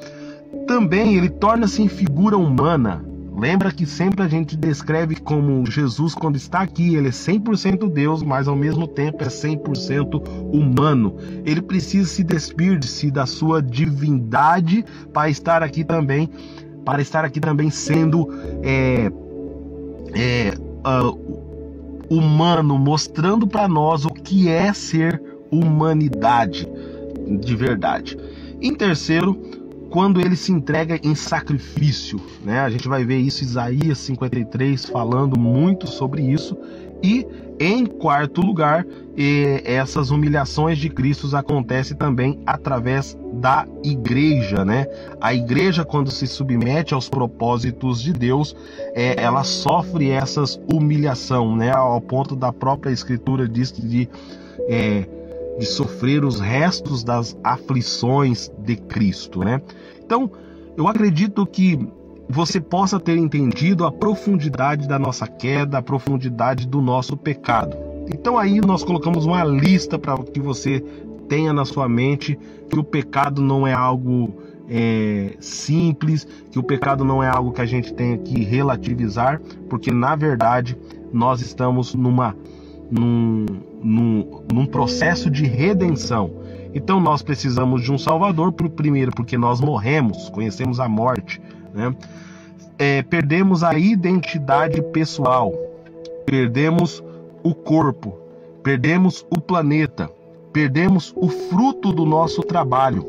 Também 0.68 1.16
ele 1.16 1.30
torna-se 1.30 1.82
em 1.82 1.88
figura 1.88 2.38
humana. 2.38 3.04
Lembra 3.38 3.70
que 3.70 3.86
sempre 3.86 4.24
a 4.24 4.30
gente 4.30 4.56
descreve 4.56 5.18
como 5.18 5.66
Jesus, 5.70 6.16
quando 6.16 6.38
está 6.38 6.62
aqui, 6.62 6.96
ele 6.96 7.10
é 7.10 7.12
100% 7.12 7.92
Deus, 7.92 8.24
mas 8.24 8.48
ao 8.48 8.56
mesmo 8.56 8.88
tempo 8.88 9.22
é 9.24 9.28
100% 9.28 10.26
humano. 10.54 11.18
Ele 11.44 11.62
precisa 11.62 12.08
se 12.08 12.24
despir-se 12.24 13.12
da 13.12 13.26
sua 13.26 13.62
divindade 13.62 14.86
para 15.12 15.30
estar 15.30 15.62
aqui 15.62 15.84
também, 15.84 16.30
para 16.86 17.02
estar 17.02 17.26
aqui 17.26 17.42
também 17.42 17.70
sendo 17.70 18.30
é, 18.64 19.12
é, 20.16 20.54
uh, 20.88 22.06
humano, 22.10 22.78
mostrando 22.78 23.46
para 23.46 23.68
nós 23.68 24.06
o 24.06 24.10
que 24.10 24.50
é 24.50 24.74
ser 24.74 25.22
humanidade 25.52 26.68
de 27.40 27.56
verdade. 27.56 28.18
Em 28.62 28.74
terceiro, 28.74 29.36
quando 29.90 30.20
ele 30.20 30.36
se 30.36 30.52
entrega 30.52 31.00
em 31.04 31.16
sacrifício, 31.16 32.20
né? 32.44 32.60
A 32.60 32.70
gente 32.70 32.88
vai 32.88 33.06
ver 33.06 33.18
isso 33.18 33.44
Isaías 33.44 33.98
53 34.00 34.86
falando 34.86 35.40
muito 35.40 35.88
sobre 35.88 36.22
isso 36.22 36.58
e 37.04 37.26
em 37.60 37.86
quarto 37.86 38.42
lugar, 38.42 38.86
essas 39.64 40.12
humilhações 40.12 40.78
de 40.78 40.90
Cristo 40.90 41.34
acontecem 41.36 41.96
também 41.96 42.40
através 42.46 43.18
da 43.34 43.66
igreja, 43.84 44.66
né? 44.66 44.88
A 45.22 45.34
igreja, 45.34 45.86
quando 45.86 46.12
se 46.12 46.28
submete 46.28 46.94
aos 46.94 47.08
propósitos 47.08 48.02
de 48.02 48.12
Deus, 48.12 48.56
é, 48.94 49.22
ela 49.22 49.44
sofre 49.44 50.10
essas 50.10 50.60
humilhação, 50.72 51.56
né? 51.56 51.72
Ao 51.72 52.02
ponto 52.02 52.36
da 52.36 52.52
própria 52.52 52.92
Escritura 52.92 53.48
diz 53.48 53.72
de, 53.72 54.10
é, 54.68 55.06
de 55.58 55.66
sofrer 55.66 56.26
os 56.26 56.40
restos 56.40 57.04
das 57.04 57.38
aflições 57.42 58.52
de 58.60 58.76
Cristo, 58.76 59.40
né? 59.40 59.62
Então, 60.04 60.30
eu 60.76 60.88
acredito 60.90 61.46
que 61.46 61.80
você 62.28 62.60
possa 62.60 63.00
ter 63.00 63.18
entendido 63.18 63.86
a 63.86 63.92
profundidade 63.92 64.88
da 64.88 65.00
nossa 65.00 65.28
queda, 65.28 65.78
a 65.78 65.82
profundidade 65.82 66.68
do 66.68 66.82
nosso 66.82 67.16
pecado. 67.16 67.85
Então 68.08 68.38
aí 68.38 68.62
nós 68.62 68.84
colocamos 68.84 69.26
uma 69.26 69.44
lista 69.44 69.98
para 69.98 70.18
que 70.18 70.40
você 70.40 70.80
tenha 71.28 71.52
na 71.52 71.66
sua 71.66 71.90
mente 71.90 72.38
que 72.70 72.80
o 72.80 72.84
pecado 72.84 73.42
não 73.42 73.66
é 73.66 73.74
algo 73.74 74.34
é, 74.70 75.36
simples, 75.40 76.28
que 76.52 76.60
o 76.60 76.64
pecado 76.64 77.04
não 77.04 77.22
é 77.22 77.28
algo 77.28 77.52
que 77.52 77.62
a 77.62 77.66
gente 77.66 77.94
tenha 77.94 78.18
que 78.18 78.44
relativizar, 78.44 79.42
porque 79.70 79.92
na 79.92 80.16
verdade 80.16 80.78
nós 81.12 81.42
estamos 81.42 81.96
numa, 81.96 82.36
num, 82.92 83.46
num, 83.82 84.42
num 84.54 84.66
processo 84.66 85.30
de 85.30 85.46
redenção. 85.46 86.32
Então 86.74 87.00
nós 87.00 87.22
precisamos 87.22 87.84
de 87.84 87.92
um 87.92 87.98
Salvador, 87.98 88.52
primeiro 88.52 89.12
porque 89.12 89.38
nós 89.38 89.62
morremos, 89.62 90.30
conhecemos 90.30 90.80
a 90.80 90.90
morte 90.90 91.42
né? 91.76 91.94
É, 92.80 93.04
perdemos 93.04 93.64
a 93.64 93.78
identidade 93.78 94.82
pessoal, 94.82 95.54
perdemos 96.26 97.04
o 97.46 97.54
corpo, 97.54 98.18
perdemos 98.64 99.24
o 99.30 99.40
planeta, 99.40 100.10
perdemos 100.52 101.14
o 101.16 101.30
fruto 101.30 101.94
do 101.94 102.04
nosso 102.04 102.42
trabalho, 102.42 103.06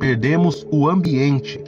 perdemos 0.00 0.66
o 0.70 0.88
ambiente, 0.88 1.60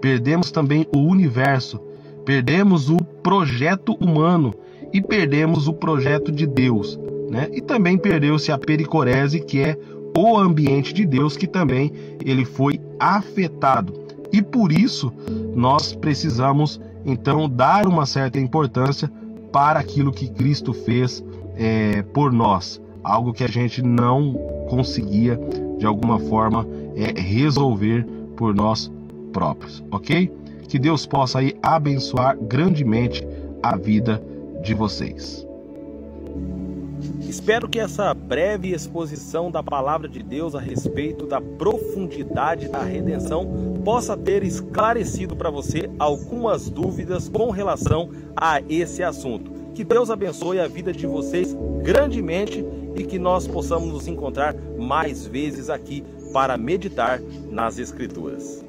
perdemos 0.00 0.50
também 0.50 0.86
o 0.96 0.98
universo, 0.98 1.78
perdemos 2.24 2.88
o 2.88 2.96
projeto 3.22 3.94
humano 4.00 4.54
e 4.94 5.02
perdemos 5.02 5.68
o 5.68 5.74
projeto 5.74 6.32
de 6.32 6.46
Deus. 6.46 6.98
Né? 7.30 7.50
E 7.52 7.60
também 7.60 7.98
perdeu-se 7.98 8.50
a 8.50 8.56
pericorese, 8.56 9.40
que 9.40 9.60
é 9.60 9.76
o 10.16 10.38
ambiente 10.38 10.94
de 10.94 11.04
Deus, 11.04 11.36
que 11.36 11.46
também 11.46 11.92
ele 12.24 12.46
foi 12.46 12.80
afetado. 12.98 13.92
E 14.32 14.40
por 14.40 14.72
isso 14.72 15.12
nós 15.54 15.92
precisamos 15.92 16.80
então 17.04 17.46
dar 17.46 17.86
uma 17.86 18.06
certa 18.06 18.40
importância 18.40 19.12
para 19.52 19.80
aquilo 19.80 20.12
que 20.12 20.28
Cristo 20.28 20.72
fez 20.72 21.24
é, 21.56 22.02
por 22.02 22.32
nós, 22.32 22.80
algo 23.02 23.32
que 23.32 23.44
a 23.44 23.48
gente 23.48 23.82
não 23.82 24.34
conseguia 24.68 25.38
de 25.78 25.86
alguma 25.86 26.18
forma 26.18 26.66
é, 26.94 27.20
resolver 27.20 28.06
por 28.36 28.54
nós 28.54 28.90
próprios, 29.32 29.82
ok? 29.90 30.32
Que 30.68 30.78
Deus 30.78 31.06
possa 31.06 31.38
aí 31.38 31.54
abençoar 31.62 32.36
grandemente 32.36 33.26
a 33.62 33.76
vida 33.76 34.22
de 34.62 34.74
vocês. 34.74 35.45
Espero 37.28 37.68
que 37.68 37.80
essa 37.80 38.14
breve 38.14 38.72
exposição 38.72 39.50
da 39.50 39.62
palavra 39.62 40.08
de 40.08 40.22
Deus 40.22 40.54
a 40.54 40.60
respeito 40.60 41.26
da 41.26 41.40
profundidade 41.40 42.68
da 42.68 42.82
redenção 42.82 43.80
possa 43.84 44.16
ter 44.16 44.44
esclarecido 44.44 45.34
para 45.34 45.50
você 45.50 45.90
algumas 45.98 46.70
dúvidas 46.70 47.28
com 47.28 47.50
relação 47.50 48.10
a 48.36 48.60
esse 48.68 49.02
assunto. 49.02 49.50
Que 49.74 49.84
Deus 49.84 50.08
abençoe 50.08 50.60
a 50.60 50.68
vida 50.68 50.92
de 50.92 51.06
vocês 51.06 51.54
grandemente 51.82 52.64
e 52.94 53.04
que 53.04 53.18
nós 53.18 53.46
possamos 53.46 53.92
nos 53.92 54.06
encontrar 54.06 54.54
mais 54.78 55.26
vezes 55.26 55.68
aqui 55.68 56.04
para 56.32 56.56
meditar 56.56 57.20
nas 57.50 57.78
Escrituras. 57.78 58.65